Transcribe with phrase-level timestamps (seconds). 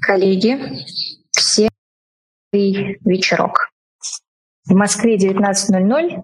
[0.00, 0.58] коллеги,
[1.30, 1.68] все
[2.52, 3.70] вечерок.
[4.66, 6.22] В Москве 19.00.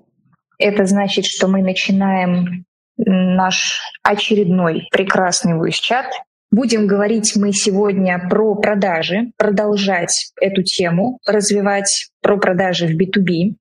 [0.59, 2.65] Это значит, что мы начинаем
[2.97, 6.07] наш очередной прекрасный voice-чат.
[6.51, 13.57] Будем говорить мы сегодня про продажи, продолжать эту тему, развивать про продажи в B2B.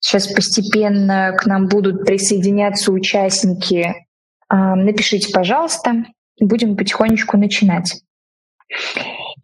[0.00, 3.92] Сейчас постепенно к нам будут присоединяться участники.
[4.48, 6.04] Напишите, пожалуйста,
[6.40, 8.00] будем потихонечку начинать.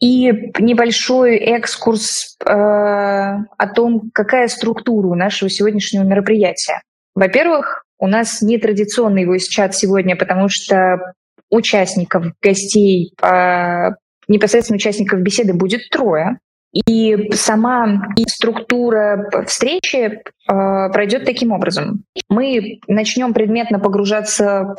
[0.03, 6.83] И небольшой экскурс э, о том, какая структура у нашего сегодняшнего мероприятия.
[7.15, 11.15] Во-первых, у нас нетрадиционный voice-чат сегодня, потому что
[11.51, 13.91] участников, гостей, э,
[14.27, 16.39] непосредственно участников беседы будет трое.
[16.75, 22.03] И сама структура встречи э, пройдет таким образом.
[22.29, 24.73] Мы начнем предметно погружаться э,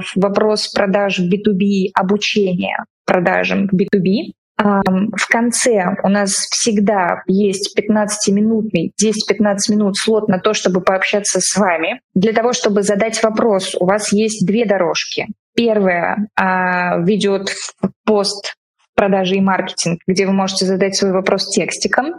[0.00, 4.32] в вопрос продаж B2B, обучения продажам B2B.
[4.58, 11.56] В конце у нас всегда есть 15-минутный, 10-15 минут слот на то, чтобы пообщаться с
[11.56, 12.00] вами.
[12.14, 15.26] Для того, чтобы задать вопрос, у вас есть две дорожки.
[15.54, 18.54] Первая а, ведет в пост
[18.94, 22.14] продажи и маркетинг, где вы можете задать свой вопрос текстиком.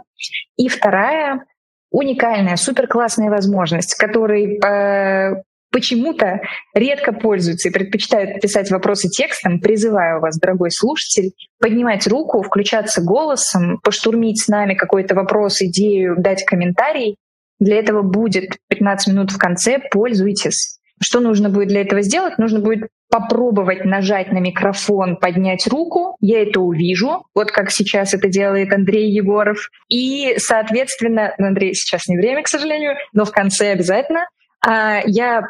[0.56, 1.44] И вторая
[1.90, 6.40] уникальная, супер классная возможность, которой э, почему-то
[6.74, 13.78] редко пользуются и предпочитают писать вопросы текстом, призываю вас, дорогой слушатель, поднимать руку, включаться голосом,
[13.82, 17.16] поштурмить с нами какой-то вопрос, идею, дать комментарий.
[17.60, 20.78] Для этого будет 15 минут в конце, пользуйтесь.
[21.00, 22.38] Что нужно будет для этого сделать?
[22.38, 28.28] Нужно будет попробовать нажать на микрофон, поднять руку, я это увижу, вот как сейчас это
[28.28, 29.70] делает Андрей Егоров.
[29.88, 34.26] И, соответственно, ну, Андрей, сейчас не время, к сожалению, но в конце обязательно,
[34.60, 35.48] а, я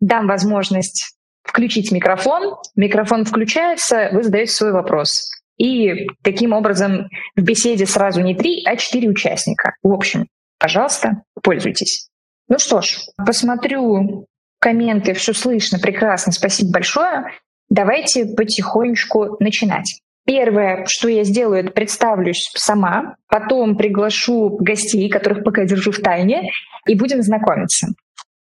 [0.00, 5.30] дам возможность включить микрофон, микрофон включается, вы задаете свой вопрос.
[5.58, 9.74] И таким образом в беседе сразу не три, а четыре участника.
[9.82, 10.26] В общем,
[10.58, 12.08] пожалуйста, пользуйтесь.
[12.48, 14.26] Ну что ж, посмотрю
[14.58, 17.26] комменты, все слышно, прекрасно, спасибо большое.
[17.68, 20.00] Давайте потихонечку начинать.
[20.26, 26.50] Первое, что я сделаю, это представлюсь сама, потом приглашу гостей, которых пока держу в тайне,
[26.86, 27.88] и будем знакомиться.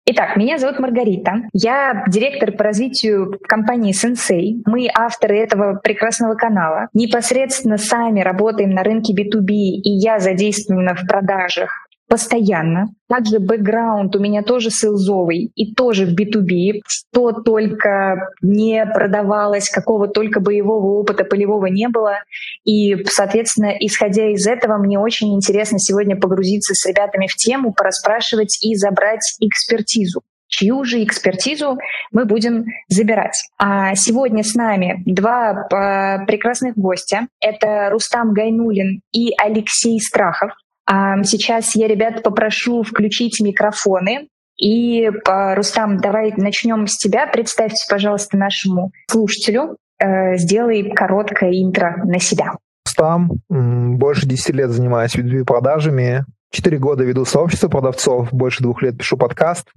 [0.09, 1.49] Итак, меня зовут Маргарита.
[1.53, 4.62] Я директор по развитию компании Sensei.
[4.65, 6.89] Мы авторы этого прекрасного канала.
[6.94, 12.89] Непосредственно сами работаем на рынке B2B, и я задействована в продажах постоянно.
[13.09, 16.81] Также бэкграунд у меня тоже сейлзовый и тоже в B2B.
[16.87, 22.19] Что только не продавалось, какого только боевого опыта полевого не было.
[22.65, 28.59] И, соответственно, исходя из этого, мне очень интересно сегодня погрузиться с ребятами в тему, пораспрашивать
[28.62, 31.78] и забрать экспертизу чью же экспертизу
[32.12, 33.37] мы будем забирать.
[33.59, 37.27] А сегодня с нами два а, прекрасных гостя.
[37.41, 40.53] Это Рустам Гайнулин и Алексей Страхов.
[40.88, 44.28] Сейчас я, ребят, попрошу включить микрофоны.
[44.56, 47.26] И, Рустам, давай начнем с тебя.
[47.26, 49.76] Представьте, пожалуйста, нашему слушателю.
[49.98, 52.52] Э, сделай короткое интро на себя.
[52.86, 56.24] Рустам, больше 10 лет занимаюсь B2B продажами.
[56.50, 59.68] Четыре года веду сообщество продавцов, больше двух лет пишу подкаст.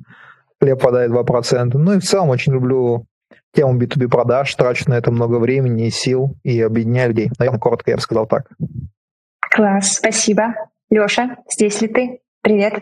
[0.62, 1.72] Хлеб подает 2%.
[1.74, 3.06] Ну и в целом очень люблю
[3.54, 7.32] тему B2B продаж, трачу на это много времени и сил и объединяю людей.
[7.40, 8.48] Наверное, коротко я бы сказал так.
[9.42, 10.54] Класс, спасибо.
[10.90, 12.22] Леша, здесь ли ты?
[12.42, 12.82] Привет.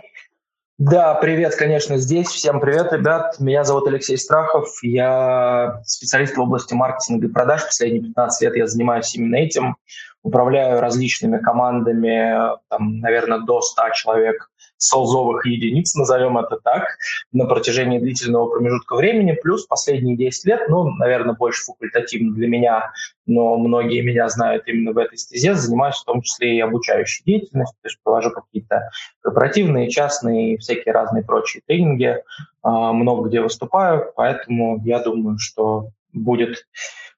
[0.78, 2.28] Да, привет, конечно, здесь.
[2.28, 3.38] Всем привет, ребят.
[3.40, 4.70] Меня зовут Алексей Страхов.
[4.82, 7.66] Я специалист в области маркетинга и продаж.
[7.66, 9.76] Последние 15 лет я занимаюсь именно этим.
[10.24, 16.98] Управляю различными командами, там, наверное, до 100 человек солзовых единиц, назовем это так,
[17.32, 22.92] на протяжении длительного промежутка времени, плюс последние 10 лет, ну, наверное, больше факультативно для меня,
[23.26, 27.78] но многие меня знают именно в этой стезе, занимаюсь в том числе и обучающей деятельностью,
[27.82, 28.90] то есть провожу какие-то
[29.22, 32.18] корпоративные, частные, всякие разные прочие тренинги,
[32.62, 36.68] а, много где выступаю, поэтому я думаю, что будет,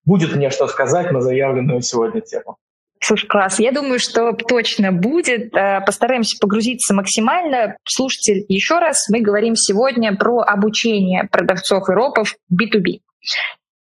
[0.05, 2.57] будет мне что сказать на заявленную сегодня тему.
[3.01, 3.59] Слушай, класс.
[3.59, 5.55] Я думаю, что точно будет.
[5.55, 7.77] Э, постараемся погрузиться максимально.
[7.85, 12.99] Слушатель, еще раз, мы говорим сегодня про обучение продавцов и ропов B2B.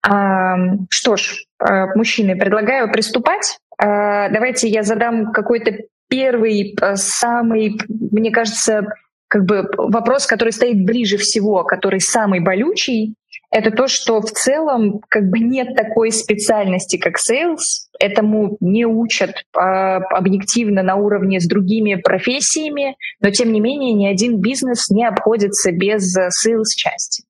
[0.03, 3.59] Что ж, э, мужчины, предлагаю приступать.
[3.79, 5.73] Э, давайте я задам какой-то
[6.09, 8.87] первый, самый, мне кажется,
[9.29, 13.15] как бы вопрос, который стоит ближе всего, который самый болючий,
[13.51, 17.89] это то, что в целом как бы нет такой специальности, как sales.
[17.99, 24.07] Этому не учат а, объективно на уровне с другими профессиями, но тем не менее ни
[24.07, 27.25] один бизнес не обходится без sales части.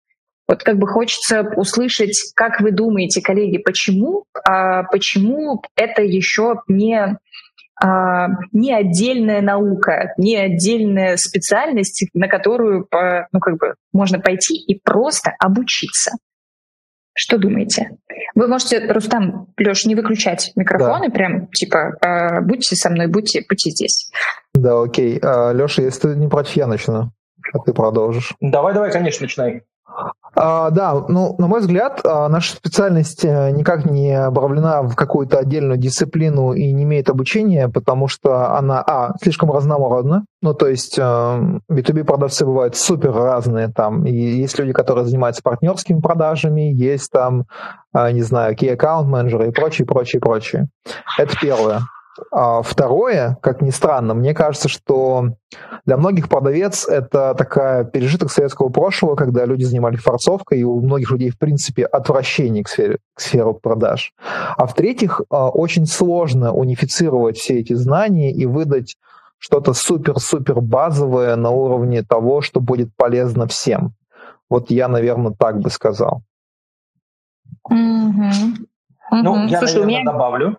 [0.47, 7.19] Вот как бы хочется услышать, как вы думаете, коллеги, почему, а, почему это еще не
[8.53, 12.87] не отдельная наука, не отдельная специальность, на которую
[13.33, 16.13] ну, как бы можно пойти и просто обучиться.
[17.13, 17.99] Что думаете?
[18.35, 21.13] Вы можете, Рустам, Леш, не выключать микрофоны, да.
[21.13, 24.11] прям типа э, будьте со мной, будьте, будьте здесь.
[24.55, 25.19] Да, окей.
[25.23, 27.11] А, Леша, если ты не против, я начну,
[27.53, 28.33] а ты продолжишь.
[28.41, 29.63] Давай, давай, конечно, начинай.
[30.35, 35.39] А, да, ну, на мой взгляд, а, наша специальность э, никак не обравлена в какую-то
[35.39, 40.99] отдельную дисциплину и не имеет обучения, потому что она, а, слишком разнородна, ну, то есть
[40.99, 47.45] B2B э, бывают супер разные, там, и есть люди, которые занимаются партнерскими продажами, есть там,
[47.93, 50.69] а, не знаю, key account менеджеры и прочее, прочее, прочее.
[51.19, 51.81] Это первое.
[52.31, 55.35] А второе, как ни странно, мне кажется, что
[55.87, 61.11] для многих продавец это такая пережиток советского прошлого, когда люди занимались форцовкой, и у многих
[61.13, 64.13] людей, в принципе, отвращение к сфере, к сфере продаж.
[64.57, 68.97] А в-третьих, а, очень сложно унифицировать все эти знания и выдать
[69.39, 73.95] что-то супер-супер базовое на уровне того, что будет полезно всем.
[74.51, 76.23] Вот я, наверное, так бы сказал.
[77.71, 78.67] Mm-hmm.
[79.13, 80.13] Ну, я, Слушай, наверное, меня...
[80.13, 80.59] добавлю.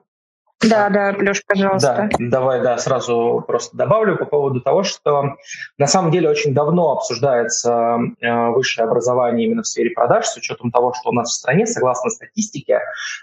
[0.63, 2.09] Да, да, Леш, пожалуйста.
[2.11, 5.35] Да, давай, да, сразу просто добавлю по поводу того, что
[5.77, 10.71] на самом деле очень давно обсуждается э, высшее образование именно в сфере продаж, с учетом
[10.71, 12.79] того, что у нас в стране, согласно статистике, э,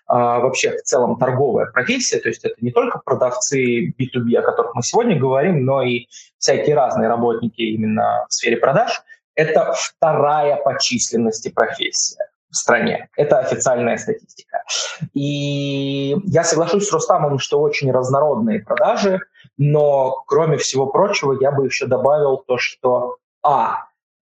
[0.07, 4.83] вообще в целом торговая профессия, то есть это не только продавцы B2B, о которых мы
[4.83, 6.07] сегодня говорим, но и
[6.39, 9.01] всякие разные работники именно в сфере продаж,
[9.35, 13.09] это вторая по численности профессия в стране.
[13.17, 14.63] Это официальная статистика.
[15.15, 19.21] И я соглашусь с Рустамом, что очень разнородные продажи,
[19.57, 23.85] но кроме всего прочего я бы еще добавил то, что а,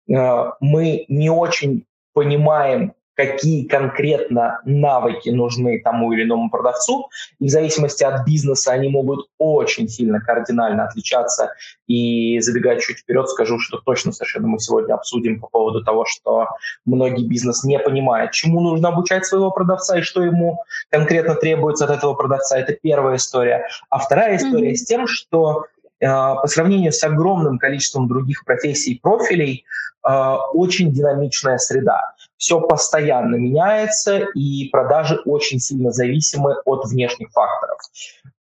[0.10, 7.10] э, мы не очень понимаем какие конкретно навыки нужны тому или иному продавцу.
[7.40, 11.54] И в зависимости от бизнеса они могут очень сильно кардинально отличаться.
[11.88, 16.48] И забегая чуть вперед, скажу, что точно совершенно мы сегодня обсудим по поводу того, что
[16.86, 21.92] многие бизнес не понимают, чему нужно обучать своего продавца и что ему конкретно требуется от
[21.92, 22.58] этого продавца.
[22.58, 23.68] Это первая история.
[23.90, 24.76] А вторая история mm-hmm.
[24.76, 25.66] с тем, что
[26.00, 29.66] э, по сравнению с огромным количеством других профессий и профилей,
[30.08, 32.13] э, очень динамичная среда
[32.44, 37.78] все постоянно меняется, и продажи очень сильно зависимы от внешних факторов.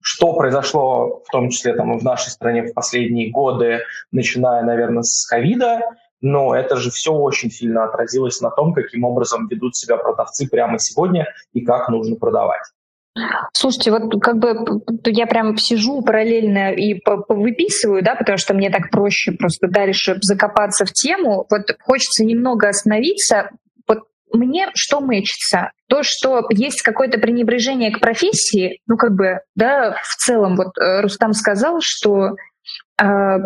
[0.00, 3.80] Что произошло в том числе там, в нашей стране в последние годы,
[4.10, 5.82] начиная, наверное, с ковида,
[6.22, 10.78] но это же все очень сильно отразилось на том, каким образом ведут себя продавцы прямо
[10.78, 12.62] сегодня и как нужно продавать.
[13.52, 14.54] Слушайте, вот как бы
[15.04, 16.98] я прям сижу параллельно и
[17.28, 21.46] выписываю, да, потому что мне так проще просто дальше закопаться в тему.
[21.50, 23.50] Вот хочется немного остановиться
[24.32, 25.72] мне что мэчится?
[25.88, 31.02] То, что есть какое-то пренебрежение к профессии, ну, как бы, да, в целом, вот э,
[31.02, 32.36] Рустам сказал, что
[33.00, 33.04] э,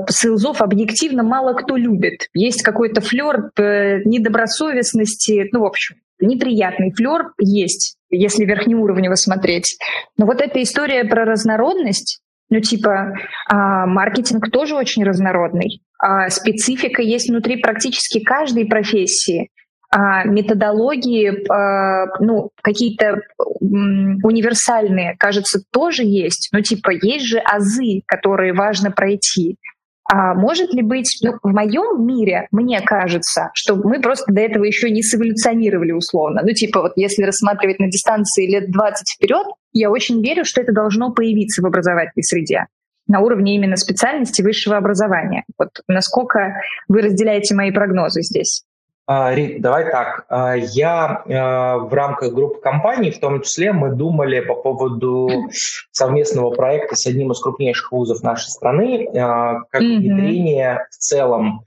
[0.09, 2.29] сейлзов объективно мало кто любит.
[2.35, 9.77] Есть какой-то флер э, недобросовестности, ну, в общем, неприятный флер есть, если верхнеуровнево смотреть.
[10.17, 13.15] Но вот эта история про разнородность, ну, типа,
[13.49, 15.83] а, маркетинг тоже очень разнородный.
[15.99, 19.51] А специфика есть внутри практически каждой профессии.
[19.99, 23.23] А, методологии, а, ну, какие-то
[23.61, 26.51] универсальные, кажется, тоже есть.
[26.53, 29.57] Ну, типа, есть же азы, которые важно пройти.
[30.05, 34.65] А может ли быть, ну, в моем мире, мне кажется, что мы просто до этого
[34.65, 36.43] еще не сэволюционировали условно.
[36.45, 40.75] Ну, типа, вот если рассматривать на дистанции лет 20 вперед, я очень верю, что это
[40.75, 42.67] должно появиться в образовательной среде
[43.09, 45.45] на уровне именно специальности высшего образования.
[45.59, 48.65] Вот насколько вы разделяете мои прогнозы здесь?
[49.09, 50.27] А, Рит, давай так.
[50.29, 55.29] А, я а, в рамках группы компаний, в том числе, мы думали по поводу
[55.93, 59.97] совместного проекта с одним из крупнейших вузов нашей страны, как mm-hmm.
[59.99, 61.65] внедрение в целом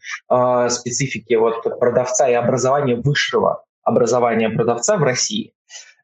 [0.69, 5.53] специфики вот продавца и образования высшего образования продавца в России.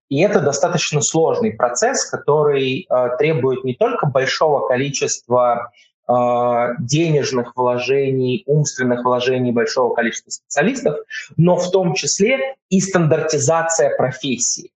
[0.07, 2.87] И это достаточно сложный процесс, который
[3.17, 5.71] требует не только большого количества
[6.07, 10.97] денежных вложений, умственных вложений большого количества специалистов,
[11.37, 14.71] но в том числе и стандартизация профессии.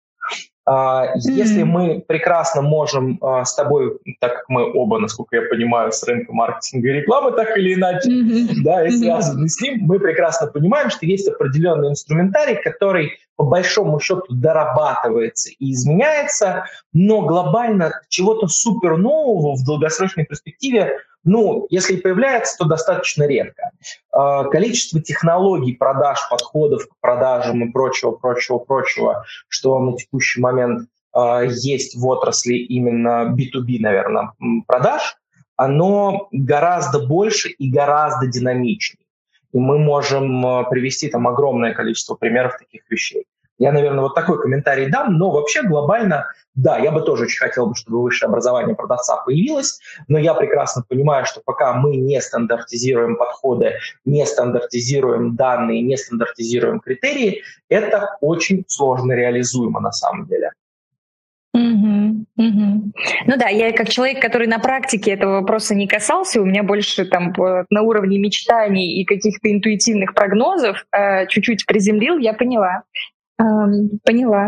[0.67, 1.09] Mm-hmm.
[1.15, 6.01] Если мы прекрасно можем а, с тобой, так как мы оба, насколько я понимаю, с
[6.03, 8.63] рынка маркетинга и рекламы, так или иначе, mm-hmm.
[8.63, 9.47] да, и связаны mm-hmm.
[9.47, 15.73] с ним, мы прекрасно понимаем, что есть определенный инструментарий, который по большому счету дорабатывается и
[15.73, 23.23] изменяется, но глобально чего-то супер нового в долгосрочной перспективе, ну, если и появляется, то достаточно
[23.23, 23.71] редко.
[24.11, 30.87] А, количество технологий продаж, подходов к продажам и прочего, прочего, прочего, что на текущий момент
[31.13, 34.33] а, есть в отрасли именно B2B, наверное,
[34.67, 35.17] продаж,
[35.57, 39.04] оно гораздо больше и гораздо динамичнее.
[39.55, 43.25] И мы можем а, привести там огромное количество примеров таких вещей.
[43.57, 47.73] Я, наверное, вот такой комментарий дам, но вообще глобально, да, я бы тоже очень хотел,
[47.73, 53.75] чтобы высшее образование продавца появилось, но я прекрасно понимаю, что пока мы не стандартизируем подходы,
[54.03, 60.51] не стандартизируем данные, не стандартизируем критерии, это очень сложно реализуемо на самом деле.
[61.53, 62.91] Угу, Ну
[63.37, 67.33] да, я как человек, который на практике этого вопроса не касался, у меня больше там
[67.69, 72.83] на уровне мечтаний и каких-то интуитивных прогнозов э, чуть-чуть приземлил, я поняла.
[73.41, 74.47] Um, поняла.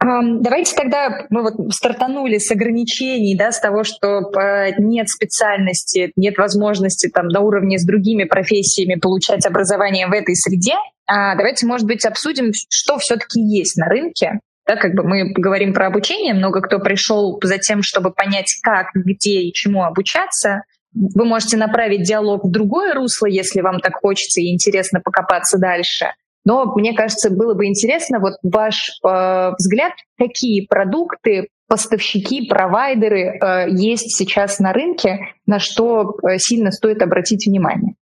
[0.00, 4.30] Um, давайте тогда мы вот стартанули с ограничений, да, с того, что
[4.78, 10.74] нет специальности, нет возможности там на уровне с другими профессиями получать образование в этой среде.
[11.10, 15.72] Uh, давайте, может быть, обсудим, что все-таки есть на рынке, да, как бы мы говорим
[15.74, 20.62] про обучение, много кто пришел за тем, чтобы понять, как, где и чему обучаться.
[20.92, 26.06] Вы можете направить диалог в другое русло, если вам так хочется и интересно покопаться дальше.
[26.44, 33.70] Но мне кажется, было бы интересно, вот ваш э, взгляд, какие продукты, поставщики, провайдеры э,
[33.70, 37.94] есть сейчас на рынке, на что э, сильно стоит обратить внимание.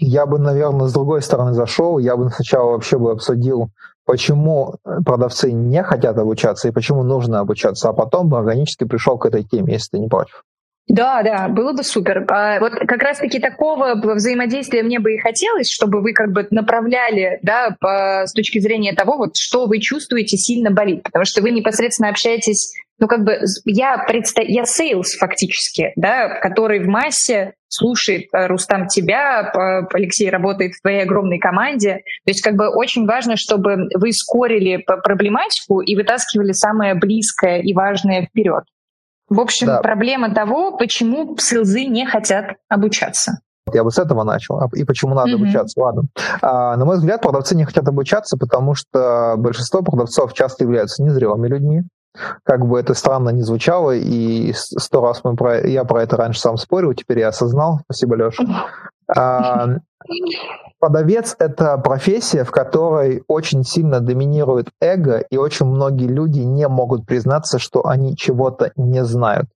[0.00, 1.98] Я бы, наверное, с другой стороны зашел.
[1.98, 3.70] Я бы сначала вообще бы обсудил
[4.08, 9.26] почему продавцы не хотят обучаться и почему нужно обучаться, а потом бы органически пришел к
[9.26, 10.44] этой теме, если ты не против.
[10.88, 12.24] Да, да, было бы супер.
[12.30, 17.38] А вот как раз-таки такого взаимодействия мне бы и хотелось, чтобы вы как бы направляли,
[17.42, 21.50] да, по, с точки зрения того, вот что вы чувствуете сильно болит, потому что вы
[21.50, 24.40] непосредственно общаетесь, ну как бы я предста...
[24.40, 29.52] я sales фактически, да, который в массе слушает э, Рустам тебя,
[29.92, 32.02] Алексей работает в твоей огромной команде.
[32.24, 37.74] То есть как бы очень важно, чтобы вы вскрыли проблематику и вытаскивали самое близкое и
[37.74, 38.64] важное вперед.
[39.28, 39.80] В общем, да.
[39.80, 43.40] проблема того, почему sales ы не хотят обучаться.
[43.72, 44.58] Я бы с этого начал.
[44.60, 45.34] А, и почему надо mm-hmm.
[45.34, 45.80] обучаться?
[45.80, 46.02] Ладно.
[46.40, 51.48] А, на мой взгляд, продавцы не хотят обучаться, потому что большинство продавцов часто являются незрелыми
[51.48, 51.82] людьми.
[52.42, 56.40] Как бы это странно ни звучало, и сто раз мы про, я про это раньше
[56.40, 57.80] сам спорил, теперь я осознал.
[57.84, 58.44] Спасибо, Леша.
[59.14, 59.78] А,
[60.78, 67.06] продавец– это профессия, в которой очень сильно доминирует эго, и очень многие люди не могут
[67.06, 69.46] признаться, что они чего-то не знают.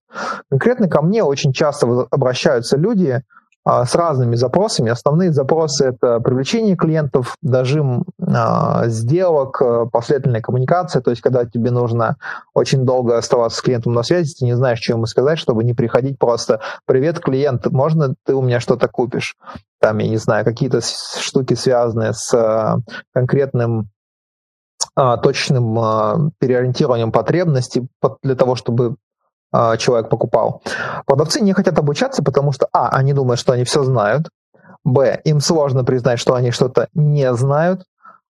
[0.49, 3.21] Конкретно ко мне очень часто обращаются люди,
[3.65, 4.91] с разными запросами.
[4.91, 11.71] Основные запросы— это привлечение клиентов, дожим а, сделок, а, последовательная коммуникация, то есть когда тебе
[11.71, 12.17] нужно
[12.53, 15.73] очень долго оставаться с клиентом на связи, ты не знаешь, что ему сказать, чтобы не
[15.73, 19.35] приходить просто «Привет, клиент, можно ты у меня что-то купишь?»
[19.79, 22.81] Там, я не знаю, какие-то штуки, связанные с
[23.13, 23.89] конкретным
[24.95, 27.87] точным переориентированием потребностей
[28.21, 28.95] для того, чтобы
[29.53, 30.61] а, человек покупал.
[31.05, 34.29] Продавцы не хотят обучаться, потому что, а, они думают, что они все знают,
[34.83, 37.83] б, им сложно признать, что они что-то не знают,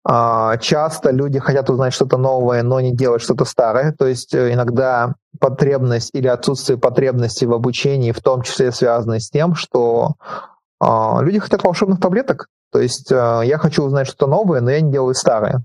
[0.09, 3.91] а, часто люди хотят узнать что-то новое, но не делать что-то старое.
[3.91, 9.29] То есть э, иногда потребность или отсутствие потребности в обучении в том числе связано с
[9.29, 10.13] тем, что
[10.79, 12.47] а, люди хотят волшебных таблеток.
[12.77, 15.63] То есть э, я хочу узнать что-то новое, но я не делаю старое.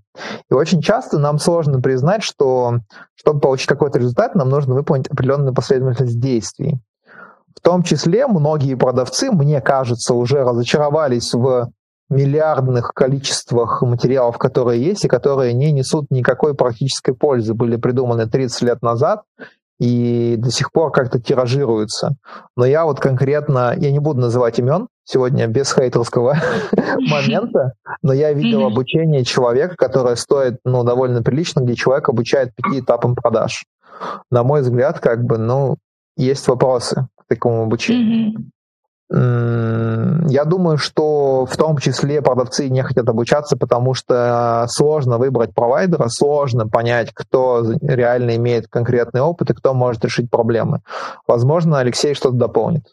[0.50, 2.78] И очень часто нам сложно признать, что
[3.16, 6.78] чтобы получить какой-то результат, нам нужно выполнить определенную последовательность действий.
[7.54, 11.70] В том числе многие продавцы, мне кажется, уже разочаровались в
[12.08, 18.62] миллиардных количествах материалов, которые есть и которые не несут никакой практической пользы, были придуманы 30
[18.62, 19.20] лет назад
[19.82, 22.14] и до сих пор как-то тиражируются.
[22.56, 26.36] Но я вот конкретно, я не буду называть имен сегодня без хейтерского
[26.98, 32.78] момента, но я видел обучение человека, которое стоит ну, довольно прилично, где человек обучает пяти
[32.78, 33.64] этапам продаж.
[34.30, 35.78] На мой взгляд, как бы, ну,
[36.16, 38.34] есть вопросы к такому обучению.
[39.14, 46.08] Я думаю, что в том числе продавцы не хотят обучаться, потому что сложно выбрать провайдера,
[46.08, 50.80] сложно понять, кто реально имеет конкретный опыт и кто может решить проблемы.
[51.26, 52.84] Возможно, Алексей что-то дополнит.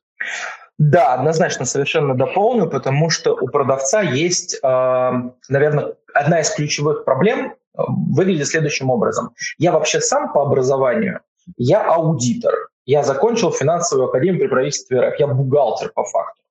[0.79, 5.11] Да, однозначно совершенно дополню, потому что у продавца есть, э,
[5.49, 9.31] наверное, одна из ключевых проблем э, выглядит следующим образом.
[9.57, 11.19] Я вообще сам по образованию,
[11.57, 12.53] я аудитор.
[12.89, 15.19] Я закончил финансовую академию при правительстве РФ.
[15.19, 16.41] Я бухгалтер по факту.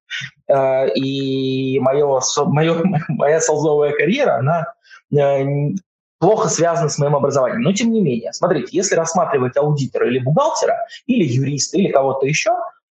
[0.46, 4.72] Э, и мое, мое, моя солзовая карьера, она
[6.20, 7.62] плохо связано с моим образованием.
[7.62, 12.52] Но тем не менее, смотрите, если рассматривать аудитора или бухгалтера, или юриста, или кого-то еще,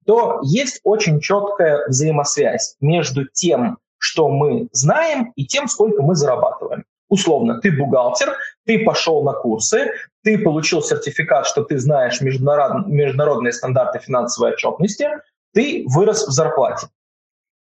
[0.05, 6.83] то есть очень четкая взаимосвязь между тем, что мы знаем, и тем, сколько мы зарабатываем.
[7.09, 8.37] Условно, ты бухгалтер,
[8.67, 15.09] ты пошел на курсы, ты получил сертификат, что ты знаешь международ, международные стандарты финансовой отчетности,
[15.55, 16.89] ты вырос в зарплате.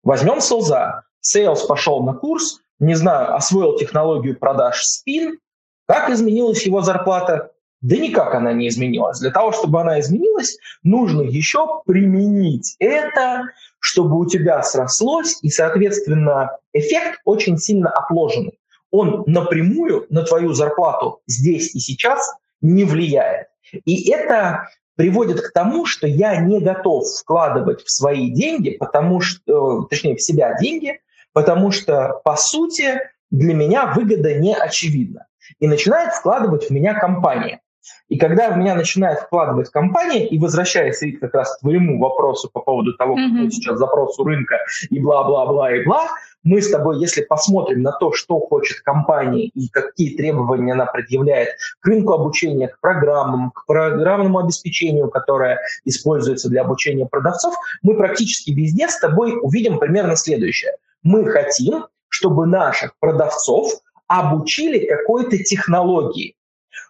[0.02, 1.04] Возьмем селза.
[1.20, 5.38] Сейлс пошел на курс, не знаю, освоил технологию продаж спин.
[5.86, 7.52] Как изменилась его зарплата?
[7.80, 9.20] Да никак она не изменилась.
[9.20, 13.44] Для того, чтобы она изменилась, нужно еще применить это,
[13.78, 18.57] чтобы у тебя срослось, и, соответственно, эффект очень сильно отложенный.
[18.90, 23.48] Он напрямую на твою зарплату здесь и сейчас не влияет.
[23.84, 29.82] И это приводит к тому, что я не готов вкладывать в свои деньги, потому что,
[29.84, 31.00] э, точнее, в себя деньги,
[31.32, 35.26] потому что, по сути, для меня выгода не очевидна.
[35.60, 37.60] И начинает вкладывать в меня компания.
[38.08, 42.50] И когда в меня начинает вкладывать компания, и возвращаясь Рит, как раз к твоему вопросу
[42.52, 43.34] по поводу того, mm-hmm.
[43.34, 44.56] какой сейчас запрос у рынка,
[44.90, 46.08] и бла-бла-бла, и бла,
[46.48, 51.50] мы с тобой, если посмотрим на то, что хочет компания и какие требования она предъявляет
[51.80, 58.50] к рынку обучения, к программам, к программному обеспечению, которое используется для обучения продавцов, мы практически
[58.50, 60.72] везде с тобой увидим примерно следующее.
[61.02, 63.70] Мы хотим, чтобы наших продавцов
[64.06, 66.34] обучили какой-то технологии.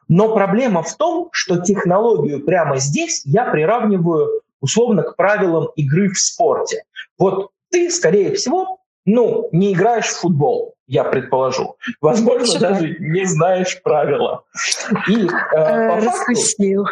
[0.07, 6.17] Но проблема в том, что технологию прямо здесь я приравниваю условно к правилам игры в
[6.17, 6.85] спорте.
[7.19, 8.77] Вот ты, скорее всего,
[9.09, 11.77] ну, не играешь в футбол, я предположу.
[12.00, 14.45] Возможно, даже не знаешь правила.
[15.09, 16.87] И э, по факту,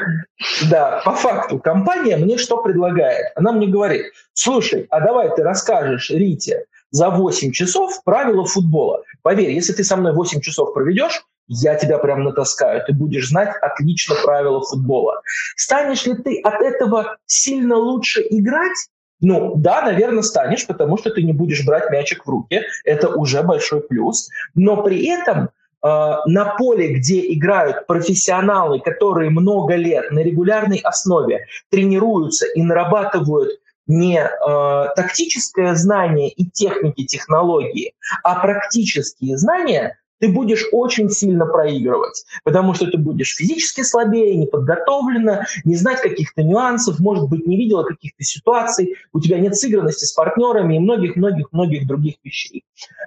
[0.71, 3.33] да, по факту компания мне что предлагает?
[3.35, 9.03] Она мне говорит, слушай, а давай ты расскажешь Рите за 8 часов правила футбола.
[9.23, 13.55] Поверь, если ты со мной 8 часов проведешь, я тебя прям натаскаю, ты будешь знать
[13.61, 15.21] отлично правила футбола.
[15.57, 18.89] Станешь ли ты от этого сильно лучше играть?
[19.21, 22.63] Ну, да, наверное, станешь, потому что ты не будешь брать мячик в руки.
[22.85, 24.29] Это уже большой плюс.
[24.55, 25.49] Но при этом э,
[25.83, 33.53] на поле, где играют профессионалы, которые много лет на регулярной основе тренируются и нарабатывают
[33.87, 42.25] не э, тактическое знание и техники, технологии, а практические знания, ты будешь очень сильно проигрывать,
[42.45, 47.57] потому что ты будешь физически слабее, не подготовлена, не знать каких-то нюансов, может быть, не
[47.57, 52.65] видела каких-то ситуаций, у тебя нет сыгранности с партнерами и многих-многих-многих других вещей.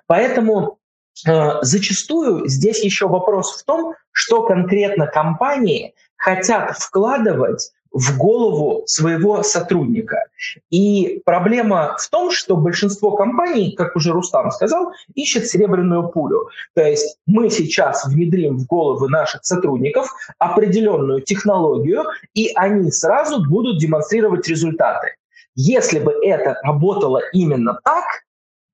[0.08, 0.80] Поэтому
[1.28, 9.44] э, зачастую здесь еще вопрос в том, что конкретно компании хотят вкладывать в голову своего
[9.44, 10.26] сотрудника.
[10.70, 16.50] И проблема в том, что большинство компаний, как уже Рустам сказал, ищет серебряную пулю.
[16.76, 23.80] То есть мы сейчас внедрим в головы наших сотрудников определенную технологию, и они сразу будут
[23.80, 25.16] демонстрировать результаты.
[25.56, 28.06] Если бы это работало именно так,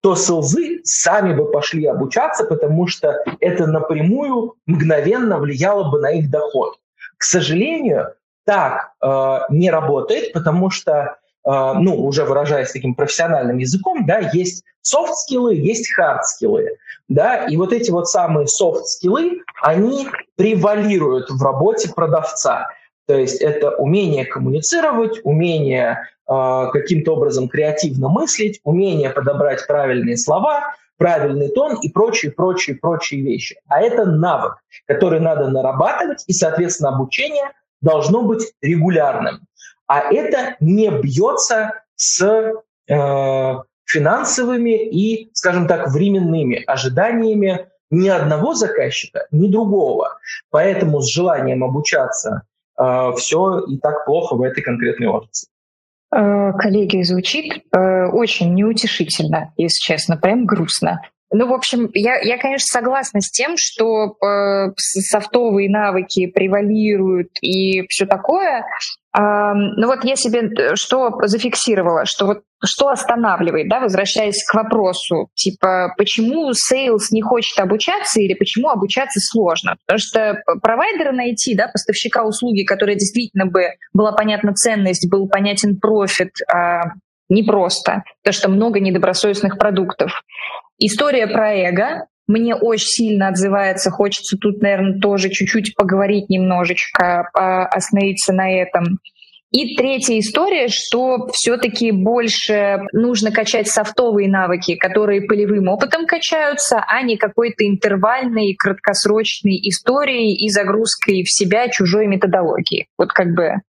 [0.01, 6.11] то sales ы сами бы пошли обучаться, потому что это напрямую, мгновенно влияло бы на
[6.11, 6.75] их доход.
[7.17, 8.13] К сожалению,
[8.45, 14.63] так э, не работает, потому что, э, ну, уже выражаясь таким профессиональным языком, да, есть
[14.81, 16.77] soft skill ы, есть hard skill ы,
[17.09, 22.69] да, и вот эти вот самые soft skill ы, они превалируют в работе продавца.
[23.07, 30.75] То есть это умение коммуницировать, умение э, каким-то образом креативно мыслить, умение подобрать правильные слова,
[30.97, 33.57] правильный тон и прочие, прочие, прочие вещи.
[33.67, 34.55] А это навык,
[34.87, 37.51] который надо нарабатывать, и, соответственно, обучение–
[37.85, 39.41] должно быть регулярным.
[39.87, 42.21] А это не бьется с
[42.89, 43.53] э,
[43.85, 50.17] финансовыми и, скажем так, временными ожиданиями ни одного заказчика, ни другого.
[50.49, 52.41] Поэтому с желанием обучаться
[52.77, 55.47] э, все и так плохо в этой конкретной отрасли.
[56.11, 61.01] Э, коллеги, звучит э, очень неутешительно, если честно, прям грустно.
[61.31, 67.85] Ну, в общем, я, я, конечно, согласна с тем, что э, софтовые навыки превалируют и
[67.87, 68.63] все такое.
[69.17, 74.53] Э, ну вот я себе э, что зафиксировала, что вот что останавливает, да, возвращаясь к
[74.53, 79.75] вопросу, типа, почему sales не хочет обучаться или почему обучаться сложно?
[79.85, 85.79] Потому что провайдера найти, да, поставщика услуги, которая действительно бы была понятна ценность, был понятен
[85.79, 86.81] профит, э,
[87.29, 90.21] непросто, потому что много недобросовестных продуктов.
[90.77, 93.91] История про эго мне очень сильно отзывается.
[93.91, 98.99] Хочется тут, наверное, тоже чуть-чуть поговорить немножечко, остановиться на этом.
[99.51, 107.01] И третья история, что все-таки больше нужно качать софтовые навыки, которые полевым опытом качаются, а
[107.03, 112.87] не какой-то интервальной, краткосрочной историей и загрузкой в себя чужой методологии.
[112.97, 113.61] Вот как бы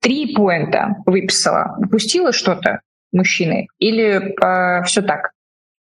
[0.00, 1.76] три поинта выписала.
[1.78, 2.80] Упустила что-то
[3.12, 3.68] мужчины?
[3.78, 5.32] Или э, все так?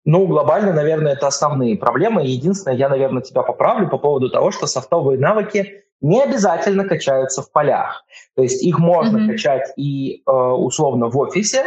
[0.03, 2.23] Ну, глобально, наверное, это основные проблемы.
[2.23, 7.51] Единственное, я, наверное, тебя поправлю по поводу того, что софтовые навыки не обязательно качаются в
[7.51, 8.03] полях.
[8.35, 9.31] То есть их можно mm-hmm.
[9.31, 11.63] качать и э, условно в офисе,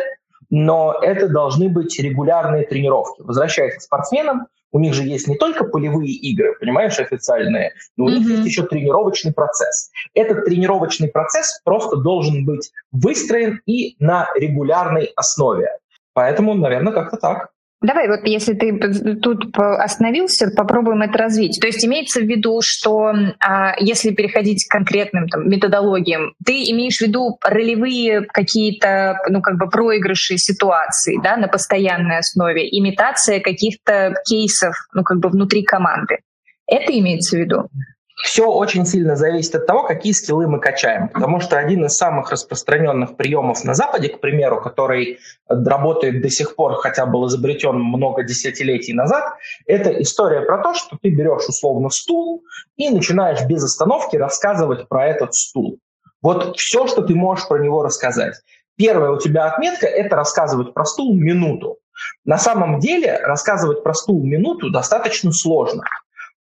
[0.50, 3.22] но это должны быть регулярные тренировки.
[3.22, 8.08] Возвращаясь к спортсменам, у них же есть не только полевые игры, понимаешь, официальные, но у
[8.08, 8.12] mm-hmm.
[8.18, 9.92] них есть еще тренировочный процесс.
[10.14, 15.68] Этот тренировочный процесс просто должен быть выстроен и на регулярной основе.
[16.12, 17.50] Поэтому, наверное, как-то так.
[17.84, 18.78] Давай, вот если ты
[19.20, 21.58] тут остановился, попробуем это развить.
[21.60, 26.96] То есть имеется в виду, что а, если переходить к конкретным там, методологиям, ты имеешь
[26.96, 34.14] в виду ролевые какие-то, ну, как бы проигрыши ситуации, да, на постоянной основе, имитация каких-то
[34.26, 36.20] кейсов, ну, как бы внутри команды.
[36.66, 37.68] Это имеется в виду?
[38.16, 41.08] Все очень сильно зависит от того, какие скиллы мы качаем.
[41.08, 46.54] Потому что один из самых распространенных приемов на Западе, к примеру, который работает до сих
[46.54, 49.24] пор, хотя был изобретен много десятилетий назад,
[49.66, 52.44] это история про то, что ты берешь условно стул
[52.76, 55.78] и начинаешь без остановки рассказывать про этот стул.
[56.22, 58.36] Вот все, что ты можешь про него рассказать.
[58.76, 61.78] Первая у тебя отметка– это рассказывать про стул минуту.
[62.24, 65.82] На самом деле рассказывать про стул минуту достаточно сложно–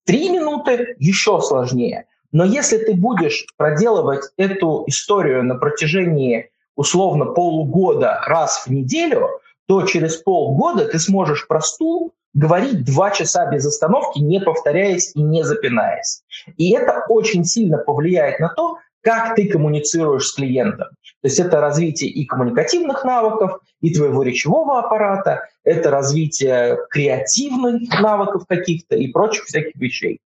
[0.05, 2.05] Три минуты еще сложнее.
[2.31, 9.27] Но если ты будешь проделывать эту историю на протяжении условно полугода раз в неделю,
[9.67, 15.21] то через полгода ты сможешь про стул говорить два часа без остановки, не повторяясь и
[15.21, 16.23] не запинаясь.
[16.57, 20.89] И это очень сильно повлияет на то, как ты коммуницируешь с клиентом.
[21.21, 28.43] То есть это развитие и коммуникативных навыков, и твоего речевого аппарата, это развитие креативных навыков
[28.47, 30.19] каких-то и прочих всяких вещей.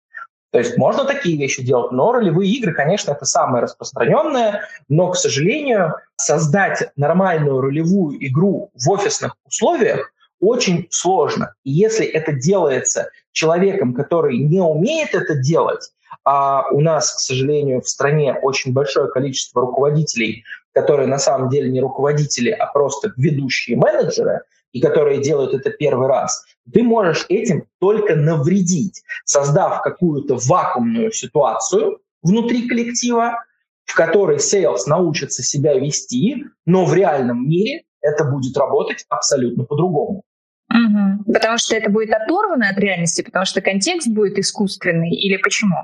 [0.53, 5.17] То есть можно такие вещи делать, но ролевые игры, конечно, это самое распространенное, но, к
[5.17, 10.12] сожалению, создать нормальную ролевую игру в офисных условиях
[10.43, 11.55] очень сложно.
[11.65, 15.93] И если это делается человеком, который не умеет это делать,
[16.25, 21.71] а у нас, к сожалению, в стране очень большое количество руководителей, которые на самом деле
[21.71, 27.67] не руководители, а просто ведущие менеджеры, и которые делают это первый раз, ты можешь этим
[27.79, 33.45] только навредить, создав какую-то вакуумную ситуацию внутри коллектива,
[33.85, 40.25] в которой sales научится себя вести, но в реальном мире это будет работать абсолютно по-другому.
[40.73, 41.33] Угу.
[41.33, 45.77] Потому что это будет оторвано от реальности, потому что контекст будет искусственный или почему?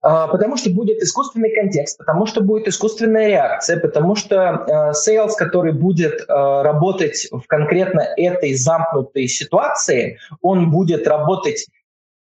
[0.00, 5.36] А, потому что будет искусственный контекст, потому что будет искусственная реакция, потому что sales, uh,
[5.36, 11.66] который будет uh, работать в конкретно этой замкнутой ситуации, он будет работать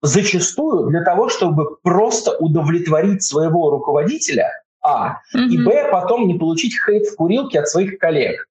[0.02, 4.50] зачастую для того, чтобы просто удовлетворить своего руководителя,
[4.82, 5.48] а, mm-hmm.
[5.48, 8.48] и, б, потом не получить хейт в курилке от своих коллег.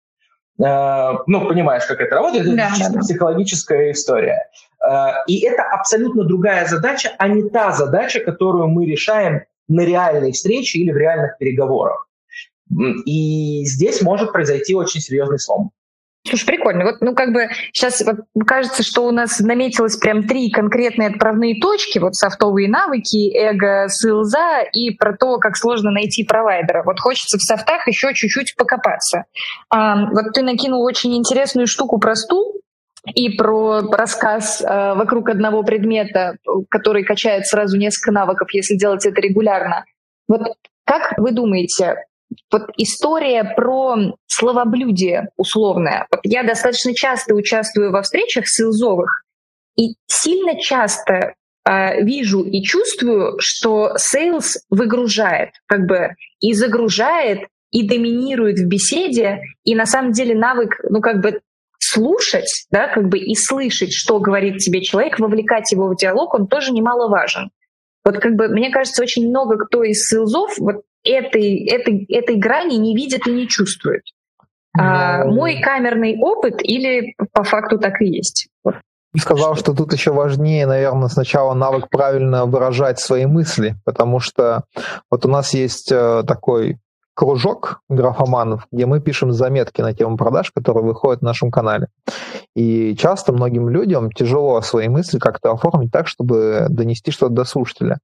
[0.59, 2.99] Uh, ну, понимаешь, как это работает, это да, чисто да.
[2.99, 4.47] психологическая история.
[4.87, 10.33] Э, и это абсолютно другая задача, а не та задача, которую мы решаем на реальной
[10.33, 12.07] встрече или в реальных переговорах.
[13.05, 15.71] И здесь может произойти очень серьезный слом.
[16.27, 16.85] Слушай, прикольно.
[16.85, 21.59] Вот, ну, как бы сейчас вот, кажется, что у нас наметилось прям три конкретные отправные
[21.59, 26.83] точки, вот софтовые навыки, эго, силза и про то, как сложно найти провайдера.
[26.83, 29.25] Вот хочется в софтах еще чуть-чуть покопаться.
[29.69, 32.61] А, вот ты накинул очень интересную штуку про стул,
[33.15, 36.37] и про рассказ э, вокруг одного предмета,
[36.69, 39.85] который качает сразу несколько навыков, если делать это регулярно.
[40.27, 40.41] Вот
[40.85, 41.95] как вы думаете,
[42.51, 43.95] вот история про
[44.27, 46.07] словоблюдие условное.
[46.11, 49.23] Вот я достаточно часто участвую во встречах sales овых
[49.77, 51.33] и сильно часто
[51.65, 59.41] э, вижу и чувствую, что sales выгружает, как бы и загружает, и доминирует в беседе,
[59.63, 61.41] и на самом деле навык, ну как бы
[61.79, 66.47] слушать, да, как бы и слышать, что говорит тебе человек, вовлекать его в диалог, он
[66.47, 67.49] тоже немаловажен.
[68.03, 72.75] Вот как бы, мне кажется, очень много кто из селзов вот этой, этой, этой грани
[72.75, 74.03] не видит и не чувствует.
[74.77, 74.83] Но...
[74.83, 78.47] А, мой камерный опыт или по факту так и есть?
[78.63, 78.75] Вот.
[79.17, 84.63] Сказал, что тут еще важнее, наверное, сначала навык правильно выражать свои мысли, потому что
[85.09, 86.77] вот у нас есть э, такой
[87.13, 91.87] кружок графоманов, где мы пишем заметки на тему продаж, которые выходят на нашем канале.
[92.55, 97.99] И часто многим людям тяжело свои мысли как-то оформить так, чтобы донести что-то до слушателя.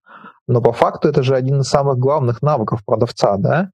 [0.48, 3.70] Но по факту это же один из самых главных навыков продавца, да?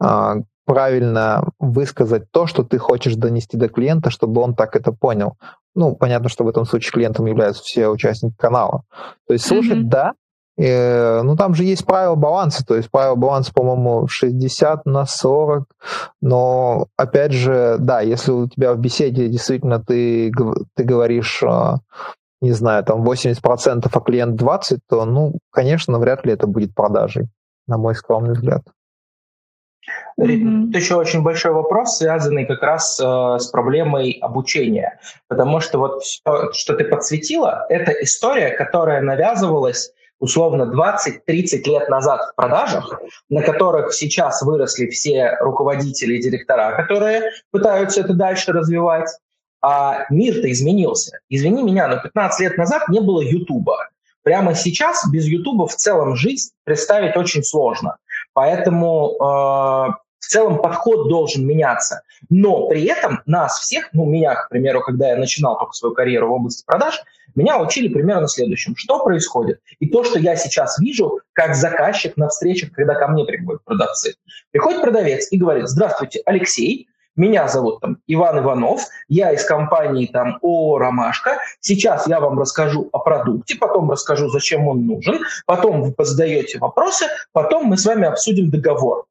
[0.00, 0.36] А,
[0.68, 5.38] правильно высказать то, что ты хочешь донести до клиента, чтобы он так это понял.
[5.74, 8.82] Ну, понятно, что в этом случае клиентом являются все участники канала.
[9.26, 9.88] То есть слушать, mm-hmm.
[9.88, 10.12] да,
[10.58, 15.64] э, ну, там же есть правило баланса, то есть правило баланса, по-моему, 60 на 40,
[16.20, 20.30] но, опять же, да, если у тебя в беседе действительно ты,
[20.74, 21.76] ты говоришь, э,
[22.40, 27.26] не знаю, там 80%, а клиент 20%, то, ну, конечно, вряд ли это будет продажей,
[27.66, 28.62] на мой скромный взгляд.
[30.20, 30.64] Mm-hmm.
[30.66, 35.00] Тут еще очень большой вопрос, связанный как раз э, с проблемой обучения.
[35.28, 42.20] Потому что вот все, что ты подсветила, это история, которая навязывалась условно 20-30 лет назад
[42.32, 49.08] в продажах, на которых сейчас выросли все руководители и директора, которые пытаются это дальше развивать.
[49.60, 51.18] А мир-то изменился.
[51.28, 53.88] Извини меня, но 15 лет назад не было Ютуба.
[54.22, 57.96] Прямо сейчас без Ютуба в целом жизнь представить очень сложно.
[58.34, 62.02] Поэтому э, в целом подход должен меняться.
[62.28, 66.28] Но при этом нас всех, ну меня, к примеру, когда я начинал только свою карьеру
[66.28, 67.02] в области продаж,
[67.34, 68.74] меня учили примерно следующим.
[68.76, 69.60] Что происходит?
[69.78, 74.14] И то, что я сейчас вижу, как заказчик на встречах, когда ко мне приходят продавцы.
[74.50, 76.88] Приходит продавец и говорит, здравствуйте, Алексей,
[77.18, 81.38] меня зовут там Иван Иванов, я из компании там ООО «Ромашка».
[81.60, 87.06] Сейчас я вам расскажу о продукте, потом расскажу, зачем он нужен, потом вы задаете вопросы,
[87.32, 89.06] потом мы с вами обсудим договор.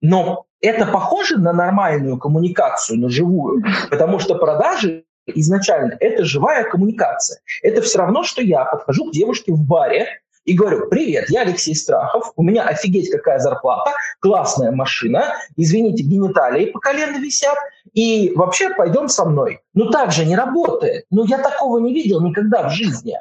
[0.00, 7.40] Но это похоже на нормальную коммуникацию, на живую, потому что продажи изначально это живая коммуникация.
[7.62, 11.74] Это все равно, что я подхожу к девушке в баре, и говорю, привет, я Алексей
[11.74, 17.56] Страхов, у меня офигеть какая зарплата, классная машина, извините, гениталии по колено висят,
[17.92, 19.60] и вообще пойдем со мной.
[19.74, 21.04] Ну так же не работает.
[21.10, 23.18] Ну я такого не видел никогда в жизни.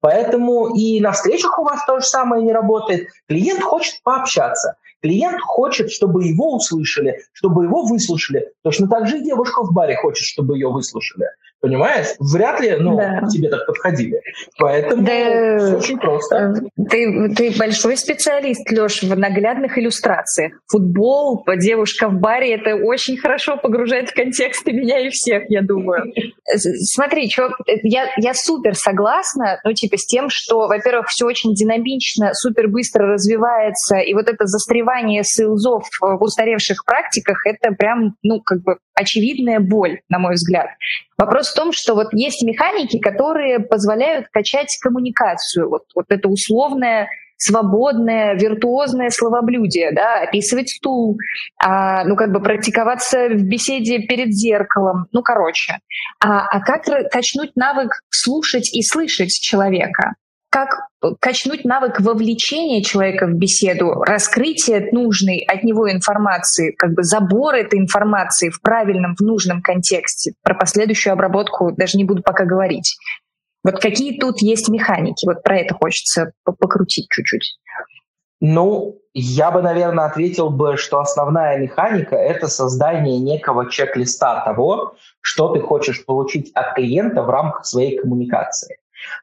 [0.00, 3.08] Поэтому и на встречах у вас то же самое не работает.
[3.28, 4.76] Клиент хочет пообщаться.
[5.00, 8.52] Клиент хочет, чтобы его услышали, чтобы его выслушали.
[8.62, 11.26] Точно так же и девушка в баре хочет, чтобы ее выслушали.
[11.62, 12.08] Понимаешь?
[12.18, 13.20] Вряд ли ну, да.
[13.32, 14.20] тебе так подходили.
[14.58, 16.36] Поэтому да, все очень просто.
[16.36, 20.54] Э, ты, ты большой специалист, Леш, в наглядных иллюстрациях.
[20.66, 25.62] Футбол, девушка в баре, это очень хорошо погружает в контекст и меня, и всех, я
[25.62, 26.12] думаю.
[26.56, 27.50] Смотри, чё,
[27.84, 33.06] я, я супер согласна, ну, типа, с тем, что, во-первых, все очень динамично, супер быстро
[33.06, 39.60] развивается, и вот это застревание сейлзов в устаревших практиках, это прям, ну, как бы очевидная
[39.60, 40.68] боль, на мой взгляд.
[41.16, 45.68] Вопрос в том, что вот есть механики, которые позволяют качать коммуникацию.
[45.68, 47.08] Вот, вот это условное
[47.42, 51.18] свободное, виртуозное словоблюдие, да, описывать стул,
[51.60, 55.78] а, ну, как бы практиковаться в беседе перед зеркалом, ну, короче.
[56.20, 60.14] А, а как качнуть навык слушать и слышать человека?
[60.52, 60.88] Как
[61.18, 67.78] качнуть навык вовлечения человека в беседу, раскрытие нужной от него информации, как бы забор этой
[67.78, 70.34] информации в правильном, в нужном контексте.
[70.42, 72.98] Про последующую обработку даже не буду пока говорить.
[73.64, 75.24] Вот какие тут есть механики?
[75.24, 77.56] Вот про это хочется покрутить чуть-чуть.
[78.40, 85.54] Ну, я бы, наверное, ответил бы, что основная механика– это создание некого чек-листа того, что
[85.54, 88.76] ты хочешь получить от клиента в рамках своей коммуникации.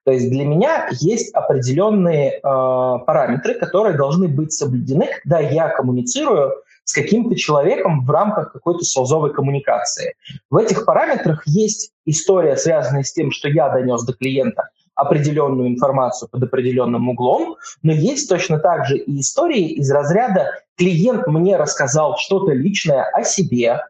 [0.05, 6.53] То есть для меня есть определенные э, параметры, которые должны быть соблюдены, когда я коммуницирую
[6.83, 10.15] с каким-то человеком в рамках какой-то солзовой коммуникации.
[10.49, 16.29] В этих параметрах есть история, связанная с тем, что я донес до клиента определенную информацию
[16.29, 22.17] под определенным углом, но есть точно так же и истории из разряда клиент мне рассказал
[22.17, 23.81] что-то личное о себе,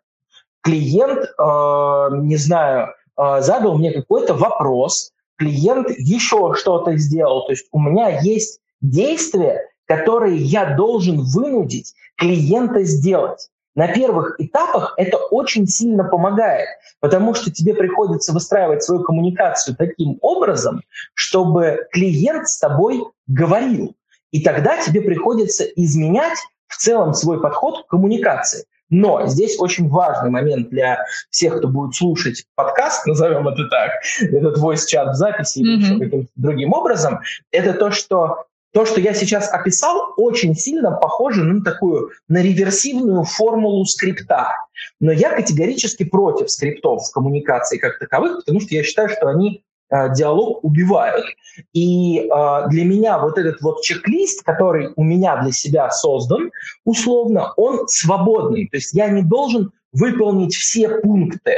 [0.62, 7.46] клиент, э, не знаю, э, задал мне какой-то вопрос, клиент еще что-то сделал.
[7.46, 13.50] То есть у меня есть действия, которые я должен вынудить клиента сделать.
[13.76, 16.68] На первых этапах это очень сильно помогает,
[17.00, 20.82] потому что тебе приходится выстраивать свою коммуникацию таким образом,
[21.14, 23.96] чтобы клиент с тобой говорил.
[24.32, 28.66] И тогда тебе приходится изменять в целом свой подход к коммуникации.
[28.90, 34.58] Но здесь очень важный момент для всех, кто будет слушать подкаст, назовем это так, этот
[34.58, 35.64] voice-чат в записи mm-hmm.
[35.64, 37.20] или еще каким-то другим образом,
[37.52, 43.24] это то, что то, что я сейчас описал, очень сильно похоже на такую, на реверсивную
[43.24, 44.52] формулу скрипта.
[45.00, 49.64] Но я категорически против скриптов в коммуникации как таковых, потому что я считаю, что они
[49.90, 51.26] диалог убивают.
[51.74, 56.52] И э, для меня вот этот вот чек-лист, который у меня для себя создан,
[56.86, 58.68] условно, он свободный.
[58.68, 61.56] То есть я не должен выполнить все пункты.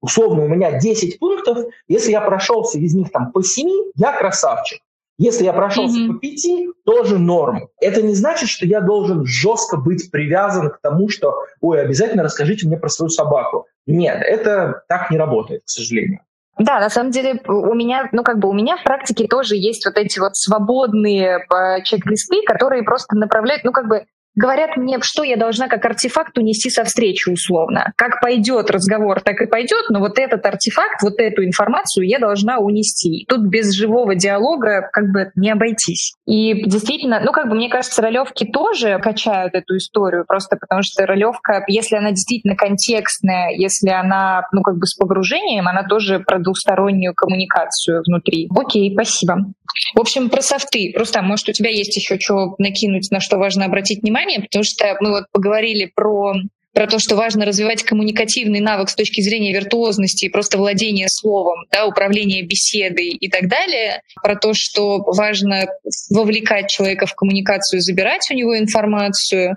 [0.00, 4.80] Условно, у меня 10 пунктов, если я прошелся из них там по 7, я красавчик.
[5.18, 6.12] Если я прошелся mm-hmm.
[6.14, 7.68] по пяти, тоже норм.
[7.78, 12.66] Это не значит, что я должен жестко быть привязан к тому, что, ой, обязательно расскажите
[12.66, 13.66] мне про свою собаку.
[13.86, 16.20] Нет, это так не работает, к сожалению.
[16.60, 19.86] Да, на самом деле у меня, ну как бы у меня в практике тоже есть
[19.86, 25.22] вот эти вот свободные э, чек-листы, которые просто направляют, ну как бы говорят мне, что
[25.22, 27.92] я должна как артефакт унести со встречи условно.
[27.96, 32.58] Как пойдет разговор, так и пойдет, но вот этот артефакт, вот эту информацию я должна
[32.58, 33.24] унести.
[33.28, 36.14] Тут без живого диалога как бы не обойтись.
[36.26, 41.06] И действительно, ну как бы мне кажется, ролевки тоже качают эту историю, просто потому что
[41.06, 46.38] ролевка, если она действительно контекстная, если она, ну как бы с погружением, она тоже про
[46.38, 48.48] двустороннюю коммуникацию внутри.
[48.54, 49.52] Окей, спасибо.
[49.94, 50.92] В общем, про софты.
[50.94, 54.96] Просто, может, у тебя есть еще что накинуть, на что важно обратить внимание, потому что
[55.00, 56.34] мы вот поговорили про
[56.72, 61.64] про то, что важно развивать коммуникативный навык с точки зрения виртуозности и просто владения словом,
[61.72, 65.66] да, управления беседой и так далее, про то, что важно
[66.10, 69.56] вовлекать человека в коммуникацию, забирать у него информацию.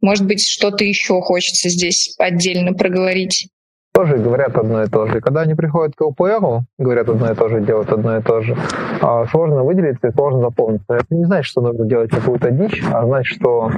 [0.00, 3.48] Может быть, что-то еще хочется здесь отдельно проговорить
[3.98, 5.20] тоже говорят одно и то же.
[5.20, 8.56] Когда они приходят к ЛПРу, говорят одно и то же, делают одно и то же,
[9.00, 10.82] а сложно выделиться и сложно запомнить.
[10.88, 13.72] Это не значит, что нужно делать какую-то дичь, а значит, что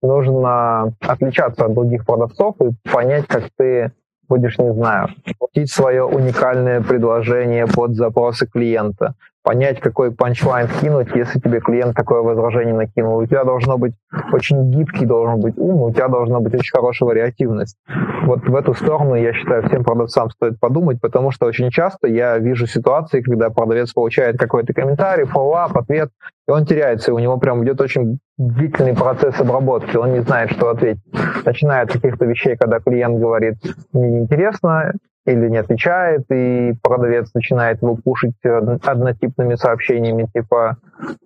[0.00, 3.92] нужно отличаться от других продавцов и понять, как ты
[4.30, 5.08] будешь, не знаю,
[5.38, 9.14] платить свое уникальное предложение под запросы клиента,
[9.46, 13.18] понять, какой панчлайн кинуть, если тебе клиент такое возражение накинул.
[13.18, 13.94] У тебя должно быть
[14.32, 17.76] очень гибкий, должен быть ум, у тебя должна быть очень хорошая вариативность.
[18.24, 22.38] Вот в эту сторону, я считаю, всем продавцам стоит подумать, потому что очень часто я
[22.38, 26.10] вижу ситуации, когда продавец получает какой-то комментарий, фоллап, ответ,
[26.48, 30.50] и он теряется, и у него прям идет очень длительный процесс обработки, он не знает,
[30.50, 31.04] что ответить.
[31.44, 33.58] Начиная от каких-то вещей, когда клиент говорит,
[33.92, 34.92] мне неинтересно,
[35.26, 40.78] или не отвечает, и продавец начинает его пушить однотипными сообщениями, типа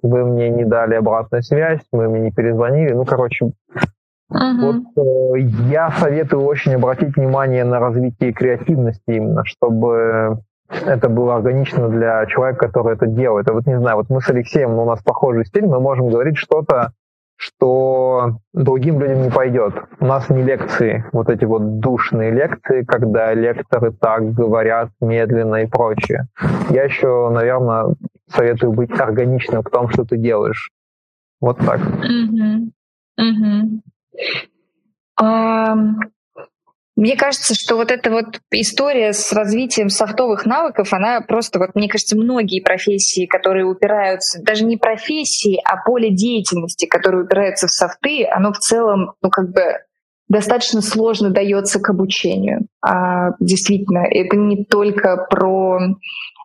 [0.02, 2.92] «Вы мне не дали обратную связь, вы мне не перезвонили».
[2.92, 4.60] Ну, короче, uh-huh.
[4.60, 5.04] вот
[5.36, 5.38] э,
[5.70, 10.38] я советую очень обратить внимание на развитие креативности именно, чтобы
[10.70, 13.48] это было органично для человека, который это делает.
[13.48, 16.36] А вот не знаю, вот мы с Алексеем, у нас похожий стиль, мы можем говорить
[16.36, 16.92] что-то
[17.40, 19.72] что другим людям не пойдет.
[19.98, 25.66] У нас не лекции, вот эти вот душные лекции, когда лекторы так говорят медленно и
[25.66, 26.28] прочее.
[26.68, 27.94] Я еще, наверное,
[28.28, 30.70] советую быть органичным в том, что ты делаешь.
[31.40, 31.80] Вот так.
[31.80, 32.72] Mm-hmm.
[33.18, 33.80] Mm-hmm.
[35.18, 35.96] Um,
[36.96, 41.88] мне кажется, что вот эта вот история с развитием софтовых навыков, она просто, вот мне
[41.88, 48.26] кажется, многие профессии, которые упираются, даже не профессии, а поле деятельности, которые упираются в софты,
[48.26, 49.62] оно в целом, ну как бы
[50.28, 52.66] достаточно сложно дается к обучению.
[52.80, 55.80] А, действительно, это не только про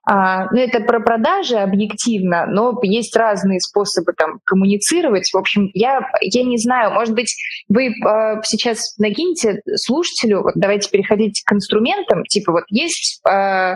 [0.08, 5.30] а, ну, это про продажи объективно, но есть разные способы там коммуницировать.
[5.34, 7.36] В общем, я, я не знаю, может быть,
[7.70, 13.22] вы э, сейчас накинете слушателю, вот давайте переходить к инструментам, типа вот есть...
[13.28, 13.76] Э,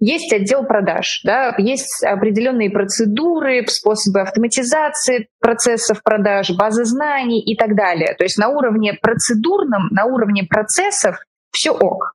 [0.00, 7.74] есть отдел продаж, да, есть определенные процедуры, способы автоматизации процессов продаж, базы знаний и так
[7.74, 8.14] далее.
[8.16, 11.18] То есть на уровне процедурном, на уровне процессов
[11.50, 12.14] все ок.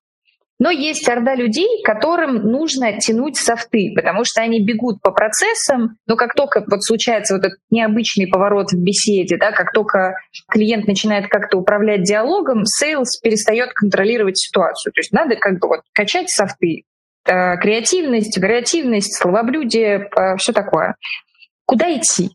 [0.60, 6.16] Но есть орда людей, которым нужно тянуть софты, потому что они бегут по процессам, но
[6.16, 10.16] как только вот случается вот этот необычный поворот в беседе, да, как только
[10.50, 14.94] клиент начинает как-то управлять диалогом, sales перестает контролировать ситуацию.
[14.94, 16.84] То есть надо как бы вот качать софты,
[17.26, 20.96] э, креативность, вариативность, словоблюдие, э, все такое.
[21.66, 22.30] Куда идти?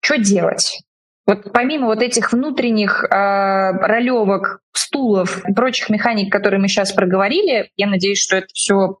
[0.00, 0.84] Что делать?
[1.26, 7.70] Вот помимо вот этих внутренних э, ролевок, стулов и прочих механик, которые мы сейчас проговорили,
[7.76, 8.98] я надеюсь, что это все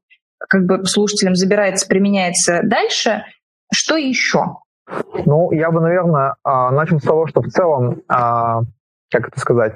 [0.48, 3.24] как бы слушателям забирается, применяется дальше.
[3.72, 4.40] Что еще?
[5.26, 8.60] Ну, я бы, наверное, а, начал с того, что в целом, а,
[9.10, 9.72] как это сказать,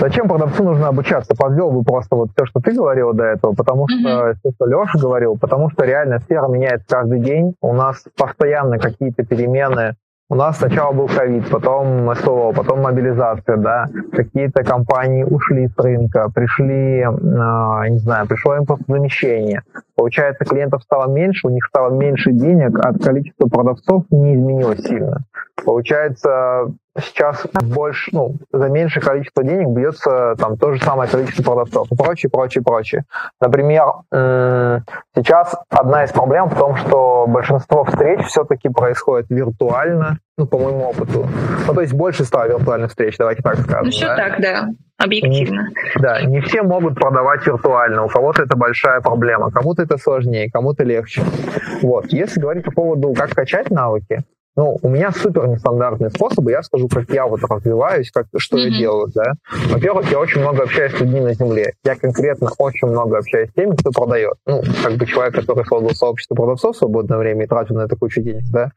[0.00, 1.34] зачем продавцу нужно обучаться?
[1.34, 4.34] Подвел бы просто вот все, что ты говорила до этого, потому что, mm-hmm.
[4.34, 9.24] все, что Леша говорил, потому что реально сфера меняется каждый день, у нас постоянно какие-то
[9.24, 9.96] перемены,
[10.32, 16.30] у нас сначала был ковид, потом СВО, потом мобилизация, да, какие-то компании ушли с рынка,
[16.34, 19.62] пришли, э, не знаю, пришло импортозамещение.
[20.02, 25.18] Получается, клиентов стало меньше, у них стало меньше денег, а количество продавцов не изменилось сильно.
[25.64, 31.86] Получается, сейчас больше, ну, за меньшее количество денег бьется там то же самое количество продавцов
[31.92, 33.04] и прочее, прочее, прочее.
[33.40, 33.84] Например,
[35.14, 40.90] сейчас одна из проблем в том, что большинство встреч все-таки происходит виртуально, ну, по моему
[40.90, 41.28] опыту.
[41.66, 43.84] Ну, то есть больше ста виртуальных встреч, давайте так скажем.
[43.84, 44.16] Ну, все да?
[44.16, 45.68] так, да, объективно.
[45.68, 50.50] Не, да, не все могут продавать виртуально, у кого-то это большая проблема, кому-то это сложнее,
[50.50, 51.22] кому-то легче.
[51.82, 56.62] Вот, если говорить по поводу, как качать навыки, ну, у меня супер нестандартные способы, я
[56.62, 58.68] скажу, как я вот развиваюсь, как, что mm-hmm.
[58.68, 59.32] я делаю, да.
[59.70, 61.72] Во-первых, я очень много общаюсь с людьми на земле.
[61.84, 64.34] Я конкретно очень много общаюсь с теми, кто продает.
[64.46, 67.96] Ну, как бы человек, который создал сообщество продавцов в свободное время и тратил на это
[67.96, 68.72] кучу денег, да,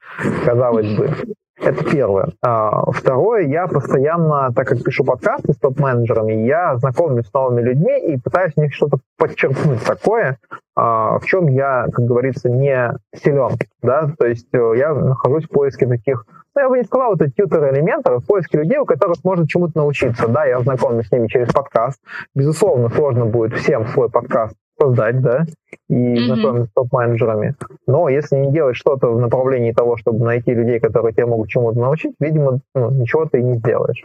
[0.45, 1.13] казалось бы.
[1.57, 2.29] Это первое.
[2.41, 7.97] А, второе, я постоянно, так как пишу подкасты с топ-менеджерами, я знакомлюсь с новыми людьми
[7.97, 10.37] и пытаюсь в них что-то подчеркнуть такое,
[10.75, 13.57] а, в чем я, как говорится, не силен.
[13.81, 14.11] Да?
[14.17, 16.25] То есть э, я нахожусь в поиске таких,
[16.55, 19.77] ну, я бы не сказал, это тьютер элементов, в поиске людей, у которых можно чему-то
[19.77, 20.27] научиться.
[20.27, 22.01] Да, я знакомлюсь с ними через подкаст.
[22.33, 25.45] Безусловно, сложно будет всем свой подкаст создать, да,
[25.89, 26.26] и mm-hmm.
[26.26, 27.55] знакомиться с топ-менеджерами.
[27.88, 31.80] Но если не делать что-то в направлении того, чтобы найти людей, которые тебя могут чему-то
[31.80, 34.03] научить, видимо, ну, ничего ты не сделаешь.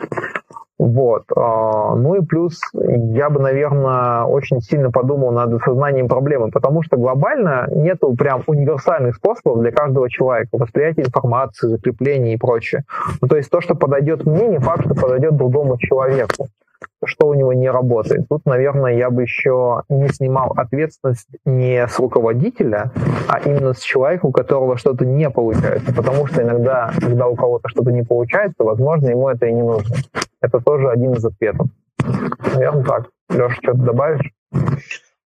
[0.81, 1.25] Вот.
[1.37, 6.97] А, ну и плюс я бы, наверное, очень сильно подумал над осознанием проблемы, потому что
[6.97, 10.49] глобально нету прям универсальных способов для каждого человека.
[10.53, 12.85] Восприятие информации, закрепление и прочее.
[13.21, 16.49] Ну, то есть то, что подойдет мне, не факт, что подойдет другому человеку
[17.07, 18.29] что у него не работает.
[18.29, 22.93] Тут, наверное, я бы еще не снимал ответственность не с руководителя,
[23.29, 25.95] а именно с человека, у которого что-то не получается.
[25.95, 29.97] Потому что иногда, когда у кого-то что-то не получается, возможно, ему это и не нужно.
[30.41, 31.67] Это тоже один из ответов.
[32.55, 33.11] Наверное, так.
[33.31, 34.33] Леша, что-то добавишь?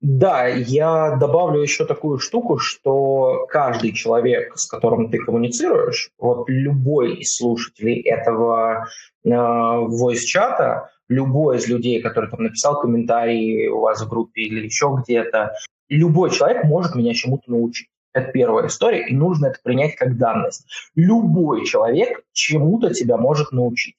[0.02, 7.16] Да, я добавлю еще такую штуку, что каждый человек, с которым ты коммуницируешь, вот любой
[7.16, 8.88] из слушателей этого
[9.26, 14.96] э, voice-чата, любой из людей, который там написал комментарий у вас в группе или еще
[15.04, 15.54] где-то,
[15.90, 17.90] любой человек может меня чему-то научить.
[18.14, 20.66] Это первая история, и нужно это принять как данность.
[20.96, 23.96] Любой человек чему-то тебя может научить.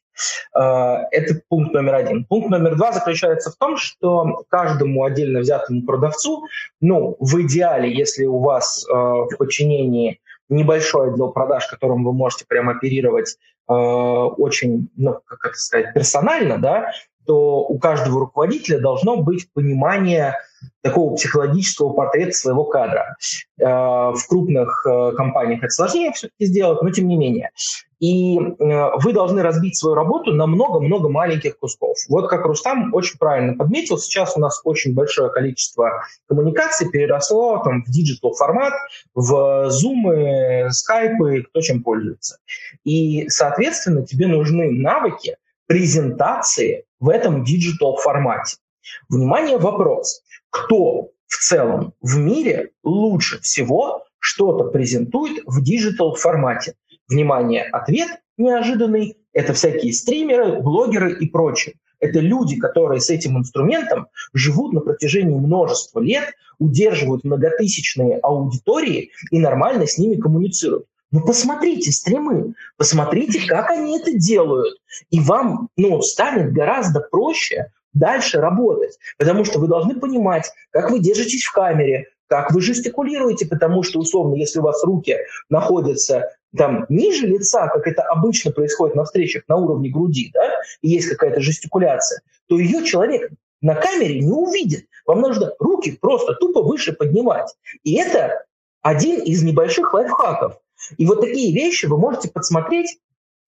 [0.55, 2.25] Э, это пункт номер один.
[2.25, 6.45] Пункт номер два заключается в том, что каждому отдельно взятому продавцу,
[6.81, 12.45] ну, в идеале, если у вас э, в подчинении небольшой отдел продаж, которым вы можете
[12.47, 13.37] прямо оперировать
[13.71, 16.91] э, очень, ну, как это сказать, персонально, да,
[17.27, 20.37] то у каждого руководителя должно быть понимание
[20.83, 23.17] такого психологического портрета своего кадра.
[23.59, 27.51] Э, в крупных э, компаниях это сложнее все-таки сделать, но тем не менее.
[27.99, 31.97] И э, вы должны разбить свою работу на много-много маленьких кусков.
[32.09, 37.85] Вот как Рустам очень правильно подметил, сейчас у нас очень большое количество коммуникаций переросло там,
[37.85, 38.73] в digital формат,
[39.15, 42.39] в Zoom, Skype, кто чем пользуется.
[42.85, 45.37] И, соответственно, тебе нужны навыки
[45.67, 48.57] презентации в этом диджитал формате.
[49.09, 50.23] Внимание, вопрос.
[50.51, 56.75] Кто в целом в мире лучше всего что-то презентует в digital формате?
[57.09, 59.17] Внимание, ответ неожиданный.
[59.33, 61.77] Это всякие стримеры, блогеры и прочее.
[62.01, 69.39] Это люди, которые с этим инструментом живут на протяжении множества лет, удерживают многотысячные аудитории и
[69.39, 70.87] нормально с ними коммуницируют.
[71.13, 74.79] Ну, посмотрите стримы, посмотрите, как они это делают.
[75.11, 78.99] И вам ну, станет гораздо проще дальше работать.
[79.19, 83.99] Потому что вы должны понимать, как вы держитесь в камере, как вы жестикулируете, потому что,
[83.99, 85.17] условно, если у вас руки
[85.49, 90.49] находятся там ниже лица, как это обычно происходит на встречах на уровне груди, да,
[90.81, 93.31] и есть какая-то жестикуляция, то ее человек
[93.61, 94.87] на камере не увидит.
[95.07, 97.55] Вам нужно руки просто тупо выше поднимать.
[97.83, 98.45] И это
[98.83, 100.59] один из небольших лайфхаков.
[100.97, 102.99] И вот такие вещи вы можете подсмотреть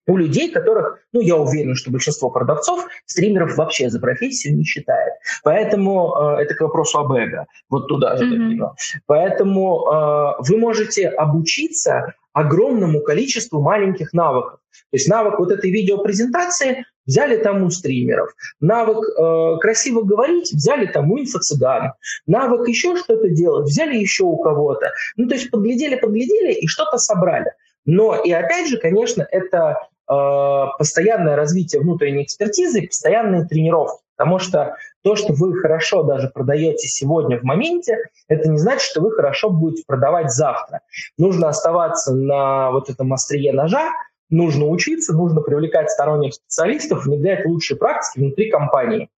[0.07, 5.14] у людей, которых, ну, я уверен, что большинство продавцов стримеров вообще за профессию не считает.
[5.44, 8.24] Поэтому э, это к вопросу об эго, вот туда же.
[8.24, 8.66] Mm-hmm.
[9.07, 14.59] Поэтому э, вы можете обучиться огромному количеству маленьких навыков.
[14.90, 18.30] То есть навык вот этой видеопрезентации взяли там у стримеров.
[18.61, 21.92] Навык э, красиво говорить взяли там у инфо-цыган.
[22.26, 24.90] Навык еще что-то делать взяли еще у кого-то.
[25.16, 27.53] Ну, то есть подглядели, подглядели и что-то собрали.
[27.84, 34.03] Но и опять же, конечно, это постоянное развитие внутренней экспертизы, постоянные тренировки.
[34.16, 37.98] Потому что то, что вы хорошо даже продаете сегодня в моменте,
[38.28, 40.80] это не значит, что вы хорошо будете продавать завтра.
[41.18, 43.90] Нужно оставаться на вот этом острие ножа,
[44.30, 49.09] нужно учиться, нужно привлекать сторонних специалистов, внедрять лучшие практики внутри компании.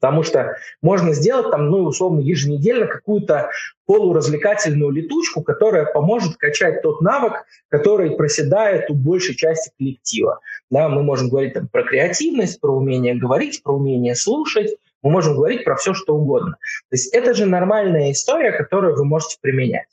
[0.00, 3.50] Потому что можно сделать там, ну, условно, еженедельно какую-то
[3.86, 10.40] полуразвлекательную летучку, которая поможет качать тот навык, который проседает у большей части коллектива.
[10.70, 15.34] Да, мы можем говорить там, про креативность, про умение говорить, про умение слушать, мы можем
[15.34, 16.52] говорить про все, что угодно.
[16.88, 19.88] То есть это же нормальная история, которую вы можете применять.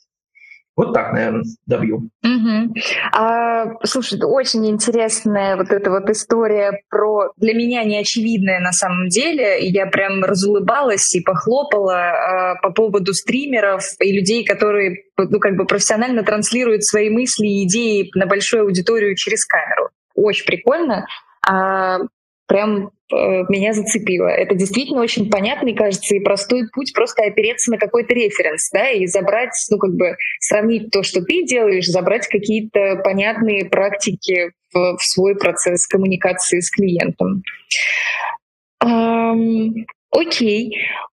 [0.78, 2.08] Вот так, наверное, добью.
[2.22, 2.74] Угу.
[3.12, 9.58] А, слушай, очень интересная вот эта вот история про для меня неочевидная на самом деле.
[9.66, 15.66] Я прям разулыбалась и похлопала а, по поводу стримеров и людей, которые ну, как бы
[15.66, 19.88] профессионально транслируют свои мысли и идеи на большую аудиторию через камеру.
[20.14, 21.06] Очень прикольно.
[21.44, 21.98] А,
[22.48, 24.26] прям Э, меня зацепило.
[24.26, 29.06] Это действительно очень понятный, кажется, и простой путь просто опереться на какой-то референс, да, и
[29.06, 35.00] забрать, ну, как бы сравнить то, что ты делаешь, забрать какие-то понятные практики в, в
[35.00, 37.42] свой процесс коммуникации с клиентом.
[40.10, 40.72] Окей.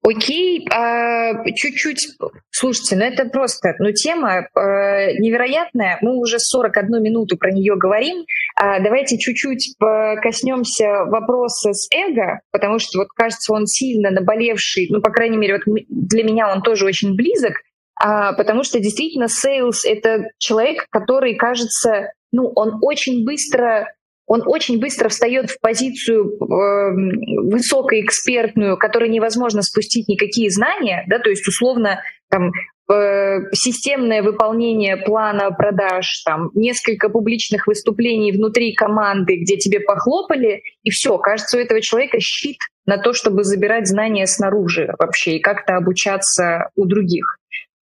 [0.09, 2.17] Окей, а, чуть-чуть,
[2.51, 8.25] слушайте, ну это просто, ну тема а, невероятная, мы уже 41 минуту про нее говорим,
[8.55, 9.75] а, давайте чуть-чуть
[10.23, 15.55] коснемся вопроса с эго, потому что вот кажется он сильно наболевший, ну по крайней мере
[15.55, 17.55] вот для меня он тоже очень близок,
[17.99, 23.93] потому что действительно сейлс— это человек, который кажется, ну он очень быстро
[24.29, 31.31] он очень быстро встает в позицию э, высокоэкспертную, которой невозможно спустить никакие знания, да, то
[31.31, 32.53] есть условно там
[32.93, 40.91] э, системное выполнение плана продаж, там несколько публичных выступлений внутри команды, где тебе похлопали, и
[40.91, 45.77] все, кажется, у этого человека щит на то, чтобы забирать знания снаружи вообще и как-то
[45.77, 47.39] обучаться у других.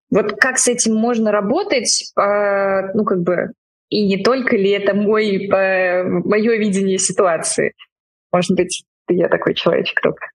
[0.10, 3.52] Вот как с этим можно работать, э, ну как бы
[3.92, 7.74] и не только ли это мой, мое видение ситуации.
[8.32, 10.28] Может быть, я такой человечек только.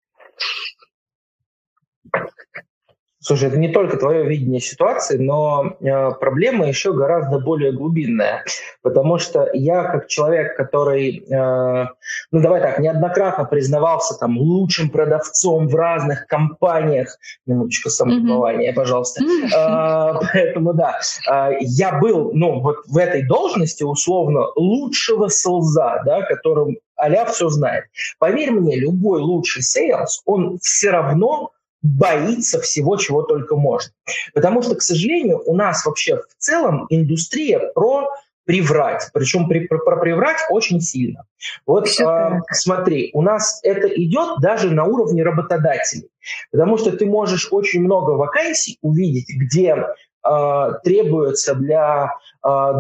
[3.27, 8.45] Слушай, это не только твое видение ситуации, но э, проблема еще гораздо более глубинная,
[8.83, 11.87] потому что я как человек, который, э,
[12.31, 18.77] ну давай так, неоднократно признавался там лучшим продавцом в разных компаниях, минуточку самолюбования, mm-hmm.
[18.77, 20.20] пожалуйста, mm-hmm.
[20.22, 26.01] э, поэтому да, э, я был, ну вот в этой должности условно лучшего sales а,
[26.07, 27.85] да, которым а все знает.
[28.18, 31.51] Поверь мне, любой лучший sales, он все равно
[31.87, 33.93] боится всего, чего только можно.
[34.34, 38.09] Потому что, к сожалению, у нас вообще в целом индустрия про
[38.45, 41.24] приврать, причем при, про, про приврать очень сильно.
[41.66, 46.09] Вот э, смотри, у нас это идет даже на уровне работодателей,
[46.53, 49.76] потому что ты можешь очень много вакансий увидеть, где
[50.24, 52.14] э, требуется для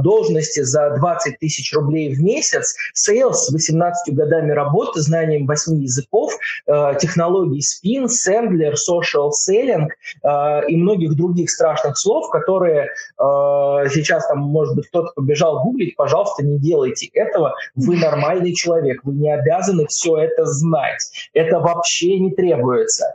[0.02, 6.32] должности за 20 тысяч рублей в месяц, sales с 18 годами работы, знанием 8 языков,
[6.66, 9.88] э, технологий SPIN, Sandler, social selling
[10.22, 12.88] э, и многих других страшных слов, которые
[13.18, 17.54] сейчас там, может быть, кто-то побежал гуглить, пожалуйста, не делайте этого.
[17.74, 21.10] Вы нормальный человек, вы не обязаны все это знать.
[21.32, 23.14] Это вообще не требуется.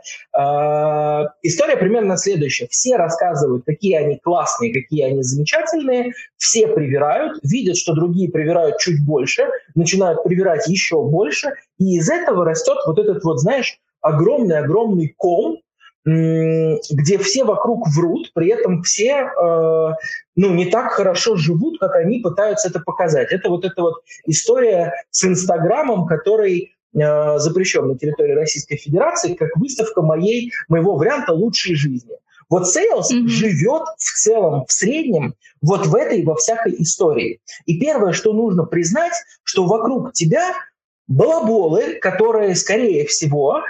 [1.42, 2.66] История примерно следующая.
[2.68, 6.12] Все рассказывают, какие они классные, какие они замечательные,
[6.42, 9.44] все привирают, видят, что другие привирают чуть больше,
[9.76, 15.58] начинают привирать еще больше, и из этого растет вот этот вот, знаешь, огромный-огромный ком,
[16.04, 19.90] где все вокруг врут, при этом все э,
[20.34, 23.30] ну, не так хорошо живут, как они пытаются это показать.
[23.30, 29.56] Это вот эта вот история с Инстаграмом, который э, запрещен на территории Российской Федерации, как
[29.56, 32.16] выставка моей, моего варианта лучшей жизни.
[32.52, 33.28] Вот sales mm-hmm.
[33.28, 37.40] живет в целом, в среднем, вот в этой, во всякой истории.
[37.64, 40.52] И первое, что нужно признать, что вокруг тебя
[41.08, 43.62] балаболы, которые, скорее всего,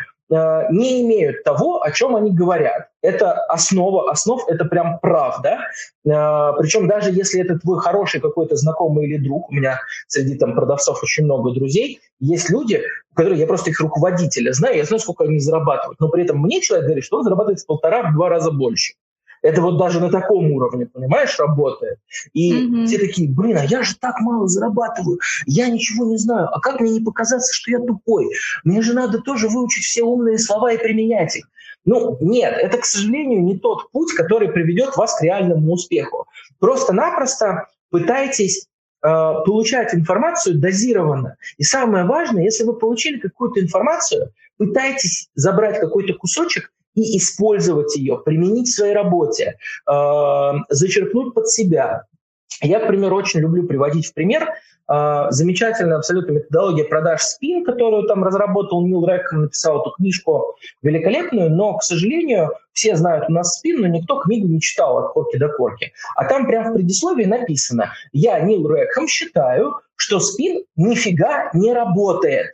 [0.71, 2.89] не имеют того, о чем они говорят.
[3.03, 5.59] Это основа основ, это прям правда.
[6.07, 10.55] Э, Причем даже если это твой хороший какой-то знакомый или друг, у меня среди там
[10.55, 12.83] продавцов очень много друзей, есть люди,
[13.15, 16.61] которые я просто их руководителя знаю, я знаю, сколько они зарабатывают, но при этом мне
[16.61, 18.95] человек говорит, что он зарабатывает в полтора-два раза больше.
[19.43, 21.99] Это вот даже на таком уровне, понимаешь, работает.
[22.33, 22.87] И mm-hmm.
[22.87, 26.81] все такие, блин, а я же так мало зарабатываю, я ничего не знаю, а как
[26.81, 28.31] мне не показаться, что я тупой?
[28.65, 31.49] Мне же надо тоже выучить все умные слова и применять их.
[31.85, 36.27] Ну, нет, это, к сожалению, не тот путь, который приведет вас к реальному успеху.
[36.61, 38.69] Просто-напросто пытайтесь
[39.03, 41.37] э, получать информацию дозированно.
[41.59, 48.19] И самое важное, если вы получили какую-то информацию, пытайтесь забрать какой-то кусочек и использовать ее,
[48.19, 49.57] применить в своей работе,
[49.91, 52.05] э, зачерпнуть под себя,
[52.61, 54.49] Я, к примеру, очень люблю приводить в пример
[54.89, 61.51] э, замечательная абсолютно методология продаж спин, которую там разработал Нил Рэкхэм, написал эту книжку великолепную,
[61.51, 65.39] но, к сожалению, все знают у нас спин, но никто книгу не читал от корки
[65.39, 65.93] до корки.
[66.15, 72.53] А там прямо в предисловии написано «Я, Нил Рэкхэм, считаю, что спин нифига не работает».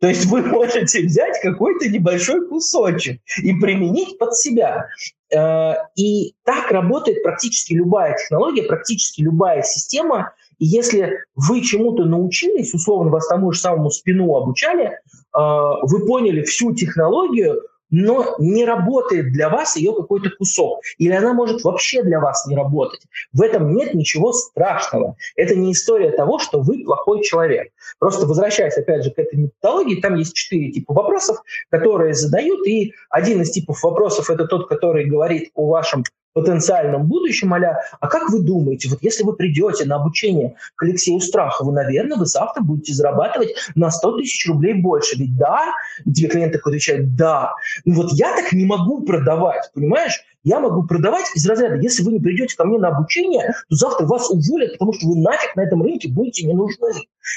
[0.00, 4.88] То есть вы можете взять какой-то небольшой кусочек и применить под себя.
[5.34, 10.32] Э, и так работает практически любая технология, практически любая система.
[10.58, 14.92] И если вы чему-то научились, условно вас тому же самому спину обучали, э,
[15.32, 17.62] вы поняли всю технологию,
[17.94, 20.80] но не работает для вас ее какой-то кусок.
[20.98, 23.00] Или она может вообще для вас не работать.
[23.32, 25.16] В этом нет ничего страшного.
[25.36, 27.68] Это не история того, что вы плохой человек.
[28.00, 31.38] Просто возвращаясь опять же к этой методологии, там есть четыре типа вопросов,
[31.70, 32.66] которые задают.
[32.66, 36.02] И один из типов вопросов это тот, который говорит о вашем
[36.34, 37.60] потенциальном будущем, а
[38.00, 42.26] а как вы думаете, вот если вы придете на обучение к Алексею Страхову, наверное, вы
[42.26, 45.16] завтра будете зарабатывать на 100 тысяч рублей больше.
[45.16, 45.72] Ведь да?
[46.04, 47.54] И тебе клиент такой отвечает, да.
[47.84, 50.24] Ну вот я так не могу продавать, понимаешь?
[50.44, 54.06] Я могу продавать из разряда, если вы не придете ко мне на обучение, то завтра
[54.06, 56.92] вас уволят, потому что вы нафиг на этом рынке будете не нужны.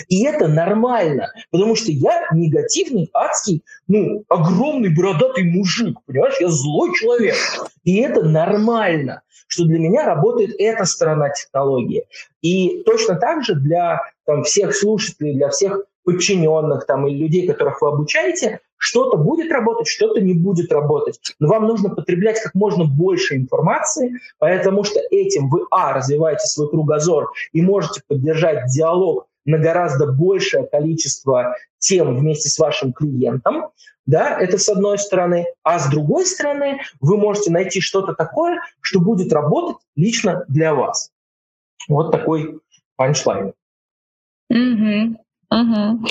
[0.09, 6.35] И это нормально, потому что я негативный, адский, ну, огромный бородатый мужик, понимаешь?
[6.41, 7.35] Я злой человек.
[7.85, 12.05] И это нормально, что для меня работает эта сторона технологии.
[12.41, 17.81] И точно так же для там, всех слушателей, для всех подчиненных там, или людей, которых
[17.81, 21.19] вы обучаете, что-то будет работать, что-то не будет работать.
[21.39, 26.69] Но вам нужно потреблять как можно больше информации, потому что этим вы, а, развиваете свой
[26.69, 33.69] кругозор и можете поддержать диалог на гораздо большее количество тем вместе с вашим клиентом,
[34.05, 38.99] да, это с одной стороны, а с другой стороны вы можете найти что-то такое, что
[38.99, 41.11] будет работать лично для вас.
[41.89, 42.59] Вот такой
[42.95, 43.53] punchline.
[44.51, 45.15] Mm-hmm.
[45.49, 46.07] Угу.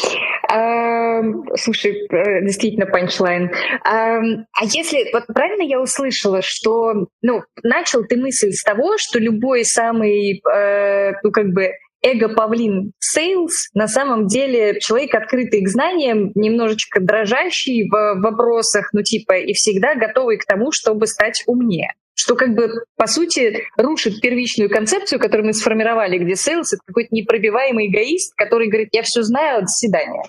[0.49, 1.22] А,
[1.57, 3.50] слушай, э, действительно punchline.
[3.84, 9.18] А, а если, вот правильно я услышала, что, ну, начал ты мысль с того, что
[9.18, 11.72] любой самый, э, ну, как бы,
[12.03, 19.38] эго-павлин sales на самом деле человек, открытый к знаниям, немножечко дрожащий в вопросах, ну, типа,
[19.38, 24.70] и всегда готовый к тому, чтобы стать умнее что как бы по сути рушит первичную
[24.70, 29.61] концепцию, которую мы сформировали, где сейлс— это какой-то непробиваемый эгоист, который говорит, я все знаю,
[29.61, 30.22] до свидания.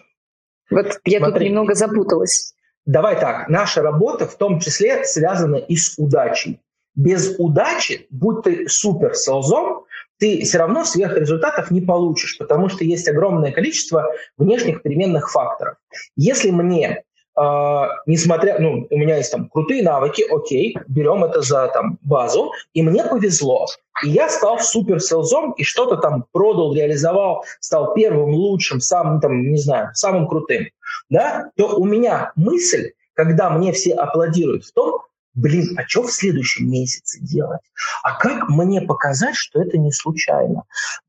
[0.69, 2.53] Вот я Смотри, тут немного запуталась.
[2.85, 6.61] Давай так, наша работа в том числе связана и с удачей.
[6.95, 9.85] Без удачи, будь ты супер sales ом,
[10.19, 15.75] ты все равно сверхрезультатов не получишь, потому что есть огромное количество внешних переменных факторов.
[16.15, 17.03] Если мне
[17.39, 22.51] Uh, несмотря, ну, у меня есть там крутые навыки, окей, берем это за там базу,
[22.73, 23.67] и мне повезло.
[24.03, 29.51] И я стал супер селзом и что-то там продал, реализовал, стал первым, лучшим, самым там,
[29.51, 30.67] не знаю, самым крутым,
[31.11, 35.01] да, то у меня мысль, когда мне все аплодируют в том,
[35.35, 37.61] блин, а что в следующем месяце делать?
[38.01, 40.63] А как мне показать, что это не случайно?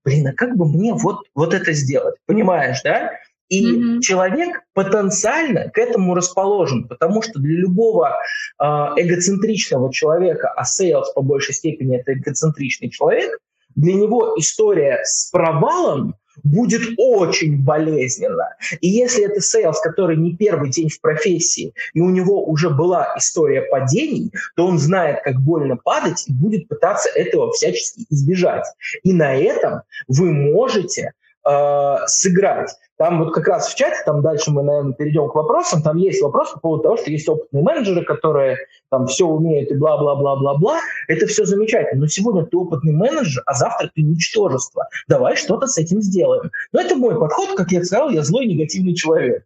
[0.04, 2.16] Блин, а как бы мне вот, вот это сделать?
[2.26, 3.12] Понимаешь, да?
[3.48, 4.00] И mm-hmm.
[4.00, 8.16] человек потенциально к этому расположен, потому что для любого
[8.60, 13.38] э, эгоцентричного человека, а sales по большей степени это эгоцентричный человек,
[13.74, 18.54] для него история с провалом будет очень болезненно.
[18.80, 23.14] И если это sales, который не первый день в профессии, и у него уже была
[23.16, 28.66] история падений, то он знает, как больно падать, и будет пытаться этого всячески избежать.
[29.02, 31.12] И на этом вы можете
[31.46, 32.74] э, сыграть.
[32.96, 36.20] Там вот как раз в чате, там дальше мы, наверное, перейдем к вопросам, там есть
[36.20, 38.58] вопрос по поводу того, что есть опытные менеджеры, которые
[38.90, 40.80] там все умеют и бла-бла-бла-бла-бла.
[41.06, 42.00] Это все замечательно.
[42.00, 44.88] Но сегодня ты опытный менеджер, а завтра ты ничтожество.
[45.06, 46.50] Давай что-то с этим сделаем.
[46.72, 49.44] Но это мой подход, как я сказал, я злой негативный человек.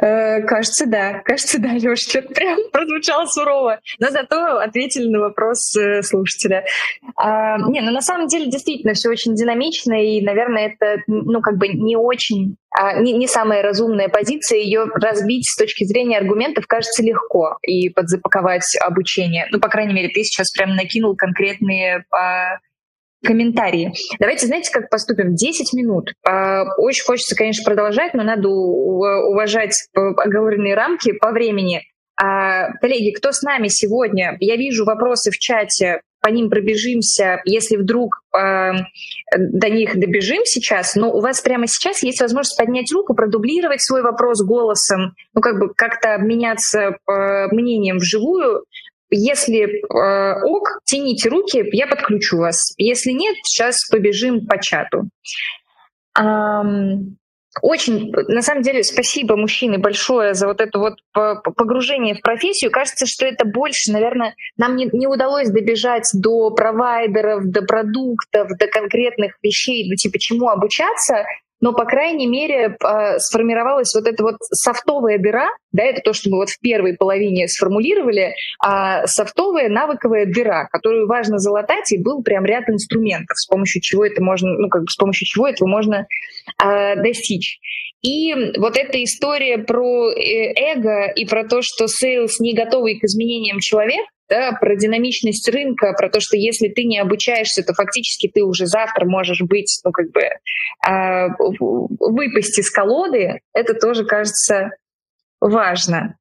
[0.00, 1.20] Э, кажется, да.
[1.24, 3.80] Кажется, да, Леш, что-то прям прозвучало сурово.
[3.98, 6.64] Но зато ответили на вопрос э, слушателя.
[7.16, 11.58] А, не, ну на самом деле действительно все очень динамично, и, наверное, это, ну, как
[11.58, 14.58] бы не очень, а, не, не самая разумная позиция.
[14.58, 19.46] Ее разбить с точки зрения аргументов кажется легко и подзапаковать обучение.
[19.50, 22.58] Ну, по крайней мере, ты сейчас прям накинул конкретные а,
[23.22, 23.92] комментарии.
[24.18, 25.34] Давайте, знаете, как поступим?
[25.34, 26.12] 10 минут.
[26.26, 31.82] А, очень хочется, конечно, продолжать, но надо уважать э, оговоренные рамки по времени.
[32.20, 34.36] А, коллеги, кто с нами сегодня?
[34.40, 38.72] Я вижу вопросы в чате, по ним пробежимся, если вдруг э,
[39.36, 44.02] до них добежим сейчас, но у вас прямо сейчас есть возможность поднять руку, продублировать свой
[44.02, 48.64] вопрос голосом, ну как бы как-то обменяться э, мнением вживую,
[49.12, 52.74] если э, ок, тяните руки, я подключу вас.
[52.78, 55.08] Если нет, сейчас побежим по чату.
[56.18, 57.14] Um,
[57.60, 62.70] очень, на самом деле, спасибо мужчины большое за вот это вот погружение в профессию.
[62.70, 68.66] Кажется, что это больше, наверное, нам не, не удалось добежать до провайдеров, до продуктов, до
[68.68, 71.26] конкретных вещей, до типа чему обучаться,
[71.62, 76.28] но, по крайней мере, а, сформировалась вот эта вот софтовая дыра, да, это то, что
[76.28, 82.22] мы вот в первой половине сформулировали, а софтовая навыковая дыра, которую важно залатать, и был
[82.22, 85.68] прям ряд инструментов, с помощью чего это можно, ну, как бы с помощью чего этого
[85.68, 86.06] можно
[86.58, 87.60] а, достичь.
[88.02, 93.04] И вот эта история про э, эго и про то, что sales не готовый к
[93.04, 98.28] изменениям человек, да, про динамичность рынка, про то, что если ты не обучаешься, то фактически
[98.28, 101.28] ты уже завтра можешь быть, ну, как бы, э,
[102.00, 104.70] выпасть из колоды, это тоже кажется
[105.40, 106.16] важно.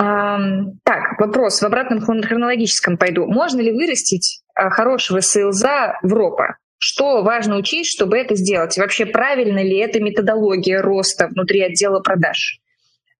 [0.00, 3.26] Эм, так, вопрос в обратном хронологическом пойду.
[3.26, 6.56] Можно ли вырастить э, хорошего sales а в РОПа?
[6.78, 8.76] Что важно учить, чтобы это сделать?
[8.78, 12.60] И вообще, правильно ли эта методология роста внутри отдела продаж?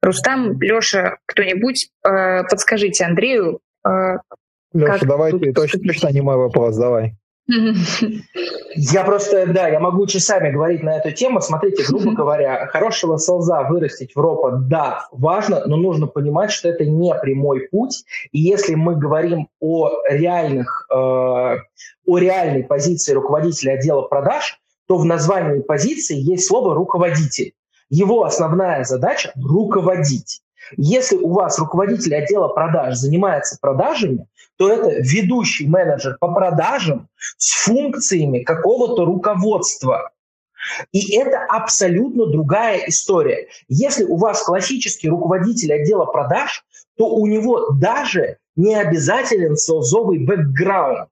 [0.00, 4.18] Рустам, Леша, кто-нибудь, uh, подскажите Андрею, а,
[4.72, 7.14] Леша, давай точно, точно не мой вопрос, давай.
[8.74, 11.40] Я просто, да, я могу часами говорить на эту тему.
[11.40, 16.84] Смотрите, грубо говоря, хорошего солза вырастить в ропот, да, важно, но нужно понимать, что это
[16.84, 18.05] не прямой путь.
[18.32, 25.05] И если мы говорим о реальных, э, о реальной позиции руководителя отдела продаж, то в
[25.05, 27.53] названии позиции есть слово «руководитель».
[27.90, 30.42] Его основная задача– руководить.
[30.76, 37.64] Если у вас руководитель отдела продаж занимается продажами, то это ведущий менеджер по продажам с
[37.64, 40.10] функциями какого-то руководства.
[40.92, 43.48] И это абсолютно другая история.
[43.68, 46.64] Если у вас классический руководитель отдела продаж,
[46.96, 51.08] то у него даже не обязателен селзовый бэкграунд.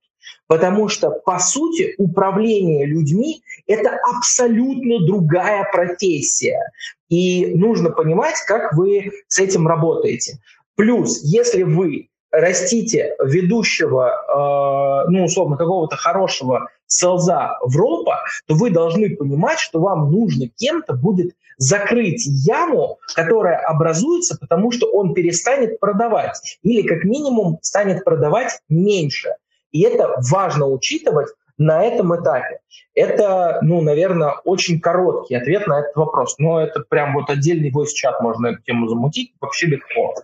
[0.46, 6.72] Потому что, по сути, управление людьми– это абсолютно другая профессия.
[7.08, 10.38] И нужно понимать, как вы с этим работаете.
[10.76, 18.70] Плюс, если вы растите ведущего, э, ну, условно, какого-то хорошего селза в ропа, то вы
[18.70, 25.80] должны понимать, что вам нужно кем-то будет закрыть яму, которая образуется, потому что он перестанет
[25.80, 29.30] продавать или как минимум станет продавать меньше.
[29.72, 32.60] И это важно учитывать на этом этапе.
[32.94, 36.36] Это, ну, наверное, очень короткий ответ на этот вопрос.
[36.38, 40.14] Но это прям вот отдельный voice-чат можно эту тему замутить вообще легко.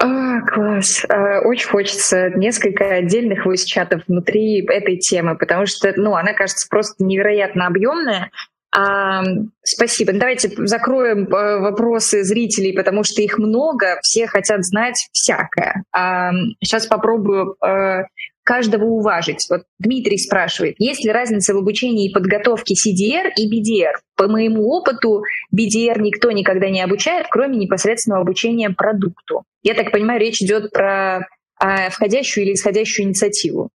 [0.00, 1.04] А, класс.
[1.08, 7.04] А, очень хочется несколько отдельных voice-чатов внутри этой темы, потому что, ну, она кажется просто
[7.04, 8.30] невероятно объемная.
[8.76, 9.22] А,
[9.62, 10.12] спасибо.
[10.12, 15.84] Давайте закроем э, вопросы зрителей, потому что их много, все хотят знать всякое.
[15.92, 18.02] А, сейчас попробую э,
[18.42, 19.46] каждого уважить.
[19.48, 23.92] Вот Дмитрий спрашивает, есть ли разница в обучении и подготовке CDR и BDR?
[24.16, 25.22] По моему опыту,
[25.54, 29.44] BDR никто никогда не обучает, кроме непосредственного обучения продукту.
[29.62, 31.28] Я так понимаю, речь идет про
[31.60, 33.70] а, входящую или исходящую инициативу.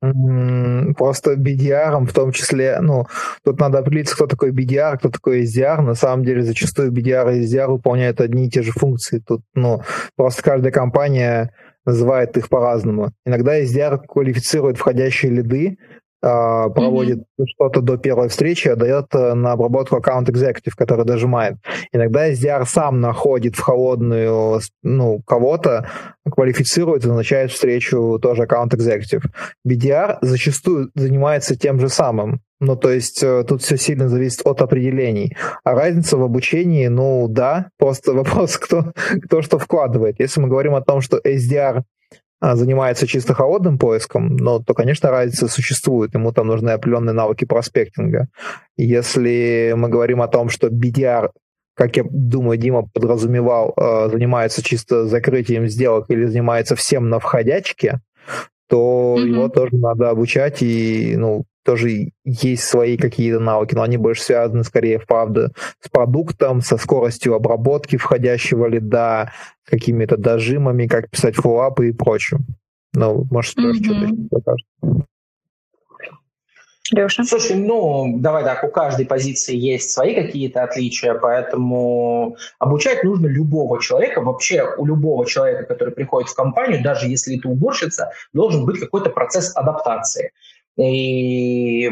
[0.00, 3.06] Просто BDR в том числе, ну,
[3.44, 5.80] тут надо определиться, кто такой BDR, кто такой SDR.
[5.80, 9.22] На самом деле, зачастую BDR и SDR выполняют одни и те же функции.
[9.26, 9.82] Тут, ну,
[10.16, 11.52] просто каждая компания
[11.86, 13.12] называет их по-разному.
[13.26, 15.78] Иногда SDR квалифицирует входящие лиды,
[16.24, 17.44] проводит mm-hmm.
[17.46, 21.56] что-то до первой встречи, а дает э, на обработку аккаунт экзекутив, который дожимает.
[21.92, 25.90] Иногда SDR сам находит в холодную ну, кого-то,
[26.30, 29.24] квалифицирует и назначает встречу тоже аккаунт экзекутив.
[29.66, 32.40] BDR зачастую занимается тем же самым.
[32.60, 35.36] Ну, то есть э, тут все сильно зависит от определений.
[35.64, 38.92] А разница в обучении, ну да, просто вопрос, кто,
[39.24, 40.18] кто что вкладывает.
[40.18, 41.82] Если мы говорим о том, что SDR
[42.52, 46.14] занимается чисто холодным поиском, но то, конечно, разница существует.
[46.14, 48.28] Ему там нужны определенные навыки проспектинга.
[48.76, 51.30] Если мы говорим о том, что BDR,
[51.74, 58.00] как я думаю, Дима подразумевал, а, занимается чисто закрытием сделок или занимается всем на входячке,
[58.68, 59.26] то mm-hmm.
[59.26, 64.64] его тоже надо обучать и ну, тоже есть свои какие-то навыки, но они больше связаны
[64.64, 69.32] скорее, правда, с продуктом, со скоростью обработки входящего лида,
[69.64, 72.46] какими-то дожимами, как писать фоллапы и прочим.
[72.92, 73.84] Ну, может, тоже mm-hmm.
[73.84, 74.66] что-то покажет.
[76.92, 77.24] Леша?
[77.24, 83.80] Слушай, ну, давай так, у каждой позиции есть свои какие-то отличия, поэтому обучать нужно любого
[83.80, 84.20] человека.
[84.20, 89.08] Вообще у любого человека, который приходит в компанию, даже если это уборщица, должен быть какой-то
[89.08, 90.32] процесс адаптации.
[90.76, 91.88] И,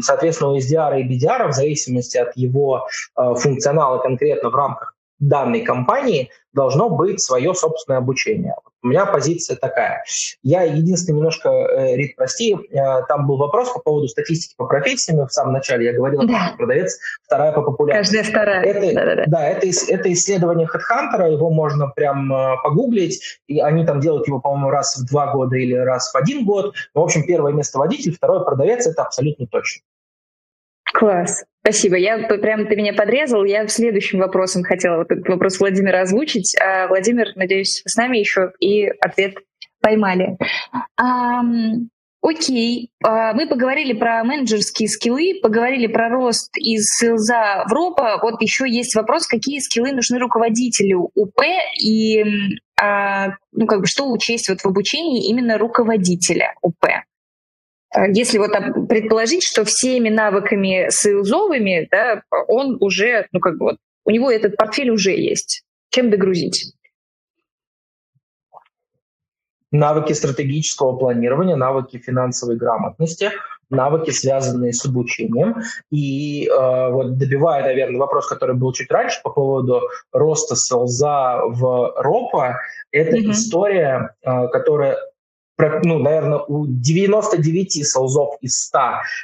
[0.00, 4.91] соответственно, у SDR и BDR в зависимости от его э, функционала конкретно в рамках
[5.28, 8.54] данной компании должно быть свое собственное обучение.
[8.82, 10.04] У меня позиция такая.
[10.42, 15.24] Я единственное немножко, э, Рит, прости, э, там был вопрос по поводу статистики по профессиям.
[15.26, 16.48] В самом начале я говорил, да.
[16.48, 18.16] что продавец вторая по популярности.
[18.16, 18.64] Каждая вторая.
[18.64, 19.24] Это, да, да, да.
[19.28, 24.40] да это, это исследование HeadHunter, его можно прям э, погуглить, и они там делают его,
[24.40, 26.74] по-моему, раз в два года или раз в один год.
[26.92, 29.82] В общем, первое место водитель, второй продавец, это абсолютно точно.
[30.92, 31.44] Класс.
[31.64, 31.96] Спасибо.
[31.96, 33.44] Я прям ты меня подрезал.
[33.44, 36.56] Я следующим вопросом хотела вот этот вопрос Владимира озвучить.
[36.60, 39.36] А, Владимир, надеюсь, с нами еще и ответ
[39.80, 40.36] поймали.
[41.00, 41.88] Um,
[42.20, 48.18] окей, uh, мы поговорили про менеджерские скиллы, поговорили про рост из селза в ропа.
[48.22, 51.42] Вот еще есть вопрос, какие скиллы нужны руководителю УП
[51.80, 52.22] и
[52.80, 56.86] uh, ну, как бы, что учесть вот в обучении именно руководителя УП.
[57.94, 58.50] Э, если вот
[58.88, 64.56] предположить, что всеми навыками сейлзовыми, да, он уже, ну как бы вот, у него этот
[64.56, 65.64] портфель уже есть.
[65.90, 66.74] Чем догрузить?
[69.70, 73.30] Навыки стратегического планирования, навыки финансовой грамотности,
[73.70, 75.56] навыки, связанные с обучением.
[75.90, 79.80] И э, вот добивая, наверное, вопрос, который был чуть раньше по поводу
[80.12, 82.58] роста селза в РОПа,
[82.90, 83.30] это mm-hmm.
[83.30, 84.98] история, э, которая
[85.84, 88.78] ну, наверное, у 99 солзов из 100,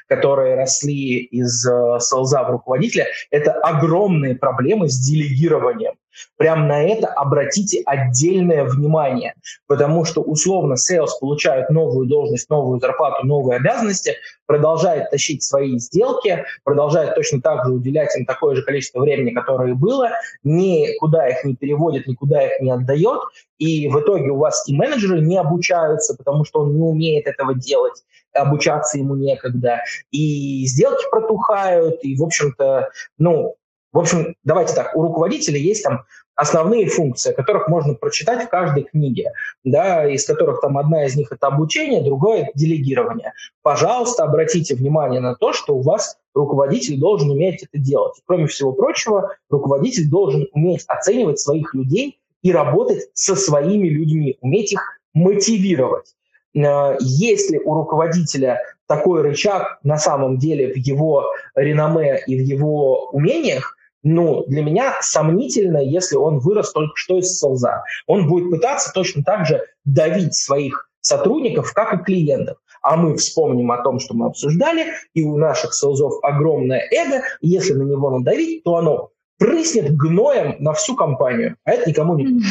[0.07, 5.95] которые росли из э, солза в руководителя, это огромные проблемы с делегированием.
[6.37, 9.35] Прям на это обратите отдельное внимание,
[9.67, 14.17] потому что условно sales получают новую должность, новую зарплату, новые обязанности,
[14.47, 19.75] продолжает тащить свои сделки, продолжает точно так же уделять им такое же количество времени, которое
[19.75, 20.11] было,
[20.43, 23.21] никуда их не переводит, никуда их не отдает,
[23.59, 27.55] и в итоге у вас и менеджеры не обучаются, потому что он не умеет этого
[27.55, 28.03] делать,
[28.33, 32.89] обучаться ему некогда, и сделки протухают, и, в общем-то,
[33.19, 33.57] ну,
[33.99, 36.05] в общем, давайте так, у руководителя есть там
[36.37, 39.33] основные функции, которых можно прочитать в каждой книге,
[39.65, 43.33] да, из которых там одна из них это обучение, другое это делегирование.
[43.61, 48.15] Пожалуйста, обратите внимание на то, что у вас руководитель должен уметь это делать.
[48.25, 54.75] Кроме всего прочего, руководитель должен уметь оценивать своих людей и работать со своими людьми, уметь
[54.75, 56.15] их мотивировать.
[56.55, 61.25] Э, если у руководителя такой рычаг на самом деле в его
[61.57, 67.39] реноме и в его умениях, ну, для меня сомнительно, если он вырос только что из
[67.39, 67.83] солза.
[68.07, 72.59] Он будет пытаться точно так же давить своих сотрудников, как и клиентов.
[72.83, 77.75] А мы вспомним о том, что мы обсуждали, и у наших селзов огромное эго, если
[77.75, 82.49] на него надавить, то оно прыснет гноем на всю компанию, а это никому не нужно.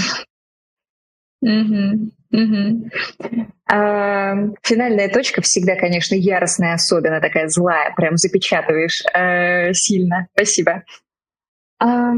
[2.32, 2.90] Угу.
[3.70, 10.28] А, финальная точка всегда, конечно, яростная, особенно такая злая, прям запечатываешь а, сильно.
[10.34, 10.84] Спасибо.
[11.80, 12.14] А,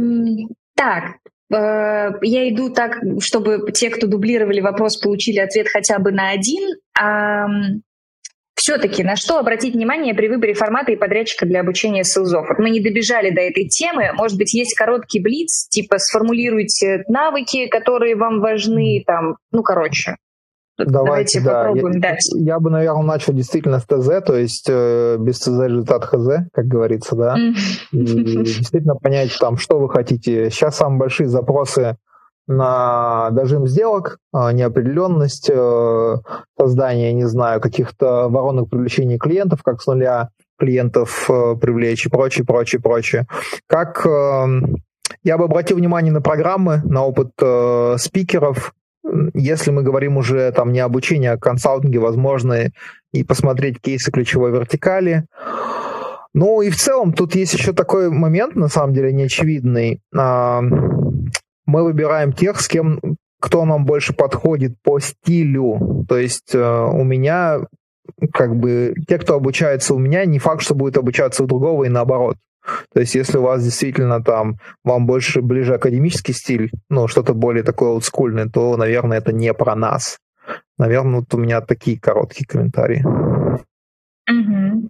[0.75, 1.15] так,
[1.51, 6.75] а, я иду так, чтобы те, кто дублировали вопрос, получили ответ хотя бы на один.
[6.99, 7.47] А,
[8.55, 12.47] все-таки на что обратить внимание при выборе формата и подрядчика для обучения селзов?
[12.49, 14.11] Вот мы не добежали до этой темы.
[14.13, 20.17] Может быть, есть короткий блиц, типа сформулируйте навыки, которые вам важны, там, ну, короче.
[20.85, 21.63] Давайте, Давайте да.
[21.63, 22.29] попробуем я, дать.
[22.35, 26.65] Я бы, наверное, начал действительно с ТЗ, то есть э, без ТЗ результат ХЗ, как
[26.65, 27.35] говорится, да.
[27.91, 30.49] И действительно понять там, что вы хотите.
[30.49, 31.97] Сейчас самые большие запросы
[32.47, 36.15] на дожим сделок, а, неопределенность, э,
[36.59, 42.45] создание, не знаю, каких-то воронок привлечения клиентов, как с нуля клиентов э, привлечь и прочее,
[42.45, 43.27] прочее, прочее.
[43.67, 44.77] Как эм,
[45.23, 48.73] я бы обратил внимание на программы, на опыт э, спикеров.
[49.33, 52.69] Если мы говорим уже там не обучение, а консалтинге, возможно,
[53.13, 55.25] и посмотреть кейсы ключевой вертикали.
[56.33, 60.01] Ну и в целом тут есть еще такой момент, на самом деле, неочевидный
[61.69, 62.99] мы выбираем тех, с кем
[63.39, 66.05] кто нам больше подходит по стилю.
[66.09, 67.59] То есть э, у меня
[68.33, 71.89] как бы те, кто обучается у меня, не факт, что будет обучаться у другого и
[71.89, 72.35] наоборот.
[72.93, 77.63] То есть если у вас действительно там вам больше ближе академический стиль, ну что-то более
[77.63, 80.19] такое олдскульное, то, наверное, это не про нас.
[80.77, 83.03] Наверное, вот у меня такие короткие комментарии.
[84.29, 84.89] Угу.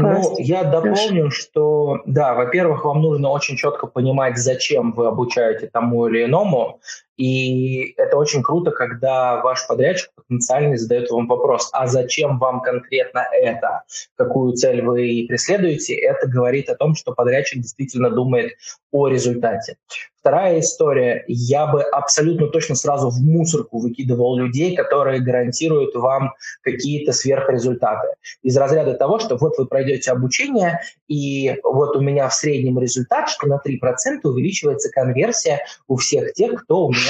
[0.00, 6.06] Ну, я дополню, что, да, во-первых, вам нужно очень четко понимать, зачем вы обучаете тому
[6.06, 6.80] или иному,
[7.18, 13.26] И это очень круто, когда ваш подрядчик потенциальный задает вам вопрос, а зачем вам конкретно
[13.32, 13.82] это?
[14.16, 15.94] Какую цель вы преследуете?
[15.94, 18.52] Это говорит о том, что подрядчик действительно думает
[18.92, 19.76] о результате.
[20.20, 21.24] Вторая история.
[21.26, 28.08] Я бы абсолютно точно сразу в мусорку выкидывал людей, которые гарантируют вам какие-то сверхрезультаты.
[28.42, 33.30] Из разряда того, что вот вы пройдете обучение, и вот у меня в среднем результат,
[33.30, 37.07] что на 3% увеличивается конверсия у всех тех, кто у меня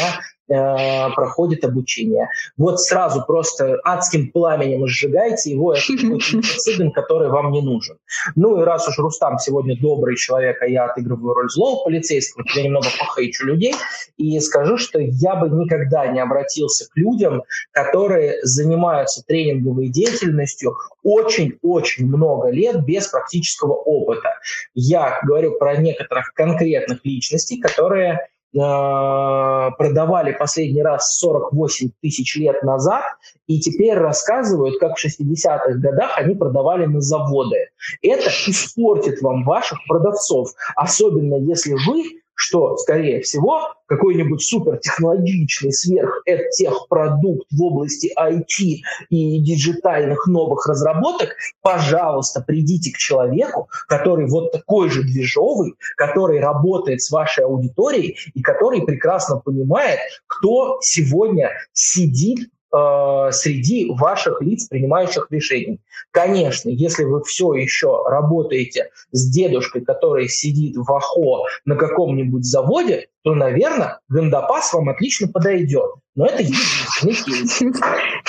[0.50, 2.30] Э, проходит обучение.
[2.56, 5.82] Вот сразу просто адским пламенем сжигайте его, это
[6.94, 7.98] который вам не нужен.
[8.34, 12.62] Ну и раз уж Рустам сегодня добрый человек, а я отыгрываю роль злого полицейского, я
[12.62, 13.74] немного похейчу людей
[14.16, 17.42] и скажу, что я бы никогда не обратился к людям,
[17.72, 24.30] которые занимаются тренинговой деятельностью очень-очень много лет без практического опыта.
[24.72, 33.04] Я говорю про некоторых конкретных личностей, которые продавали последний раз 48 тысяч лет назад,
[33.46, 37.68] и теперь рассказывают, как в 60-х годах они продавали на заводы.
[38.02, 42.04] Это испортит вам ваших продавцов, особенно если вы
[42.38, 52.92] что, скорее всего, какой-нибудь супертехнологичный сверхтехпродукт в области IT и диджитальных новых разработок, пожалуйста, придите
[52.92, 59.40] к человеку, который вот такой же движовый, который работает с вашей аудиторией и который прекрасно
[59.40, 65.80] понимает, кто сегодня сидит Э, среди ваших лиц, принимающих решений.
[66.10, 73.08] Конечно, если вы все еще работаете с дедушкой, который сидит в АХО на каком-нибудь заводе,
[73.22, 75.90] то, наверное, гандапас вам отлично подойдет.
[76.14, 77.62] Но это единственный кейс.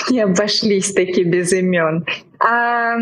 [0.08, 2.06] Не обошлись таки без имен.
[2.38, 2.96] А,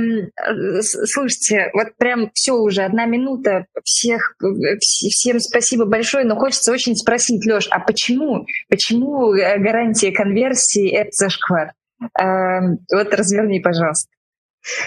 [0.83, 3.67] слушайте, вот прям все уже, одна минута.
[3.85, 4.37] Всех,
[4.81, 11.11] всем спасибо большое, но хочется очень спросить, Леш, а почему, почему э, гарантия конверсии— это
[11.13, 11.73] зашквар?
[12.19, 12.61] А,
[12.93, 14.11] вот разверни, пожалуйста.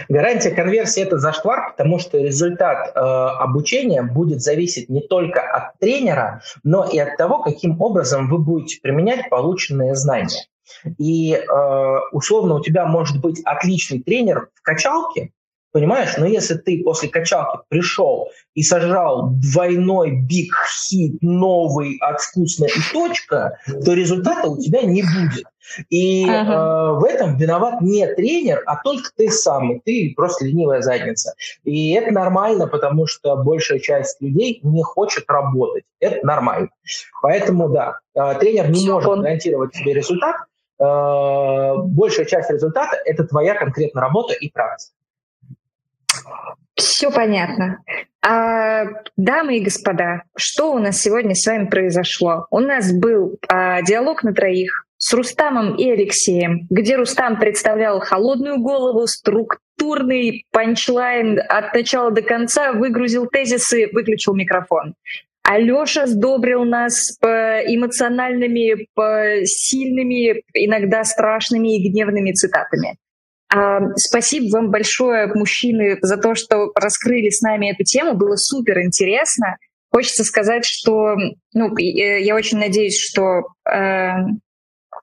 [0.09, 6.41] Гарантия конверсии– это зашквар, потому что результат э, обучения будет зависеть не только от тренера,
[6.63, 10.45] но и от того, каким образом вы будете применять полученные знания.
[10.97, 15.31] И э, условно у тебя может быть отличный тренер в качалке,
[15.71, 16.17] Понимаешь?
[16.17, 20.53] Но если ты после качалки пришел и сожрал двойной биг
[20.85, 25.45] хит новый от вкусно и точка, то результата у тебя не будет.
[25.89, 26.51] И ага.
[26.51, 31.35] э, в этом виноват не тренер, а только ты сам, и ты просто ленивая задница.
[31.63, 35.85] И это нормально, потому что большая часть людей не хочет работать.
[36.01, 36.67] Это нормально.
[37.21, 39.21] Поэтому да, э, тренер не Все, может он...
[39.21, 40.35] гарантировать тебе результат.
[40.81, 44.95] Э, большая часть результата– это твоя конкретная работа и практика.
[46.75, 47.79] Все понятно.
[48.23, 52.47] А, дамы и господа, что у нас сегодня с вами произошло?
[52.49, 58.59] У нас был а, диалог на троих с Рустамом и Алексеем, где Рустам представлял холодную
[58.59, 64.95] голову, структурный панчлайн от начала до конца, выгрузил тезисы, выключил микрофон.
[65.43, 72.97] Алёша сдобрил нас по эмоциональными, по сильными, иногда страшными и гневными цитатами.
[73.97, 78.15] Спасибо вам большое, мужчины, за то, что раскрыли с нами эту тему.
[78.15, 79.57] Было супер интересно.
[79.91, 81.15] Хочется сказать, что
[81.53, 84.15] ну, я очень надеюсь, что э, Э,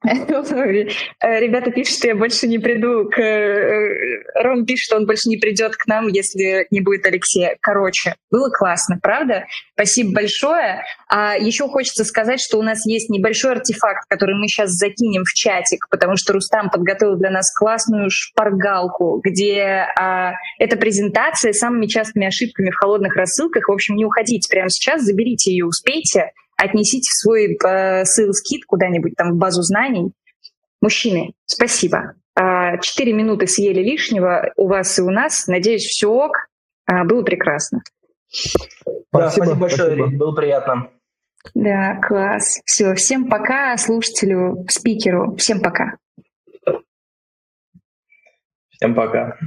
[0.05, 3.19] ребята пишут, что я больше не приду к...
[3.21, 7.57] Э, Ром пишет, что он больше не придет к нам, если не будет Алексея.
[7.61, 9.47] Короче, было классно, правда?
[9.75, 10.85] Спасибо большое.
[11.09, 15.33] А еще хочется сказать, что у нас есть небольшой артефакт, который мы сейчас закинем в
[15.33, 21.87] чатик, потому что Рустам подготовил для нас классную шпаргалку, где а, эта презентация с самыми
[21.87, 23.69] частыми ошибками в холодных рассылках.
[23.69, 29.33] В общем, не уходите прямо сейчас, заберите ее, успейте отнесите свой э, ссыл-скид куда-нибудь там
[29.33, 30.13] в базу знаний.
[30.81, 32.15] Мужчины, спасибо.
[32.39, 35.47] Э, четыре минуты съели лишнего у вас и у нас.
[35.47, 36.33] Надеюсь, все ок.
[36.91, 37.81] Э, было прекрасно.
[38.29, 40.19] Спасибо, да, спасибо большое, спасибо.
[40.19, 40.91] было приятно.
[41.55, 42.61] Да, класс.
[42.65, 45.37] Все, всем пока, слушателю, спикеру.
[45.37, 45.97] Всем пока.
[48.71, 49.39] Всем пока.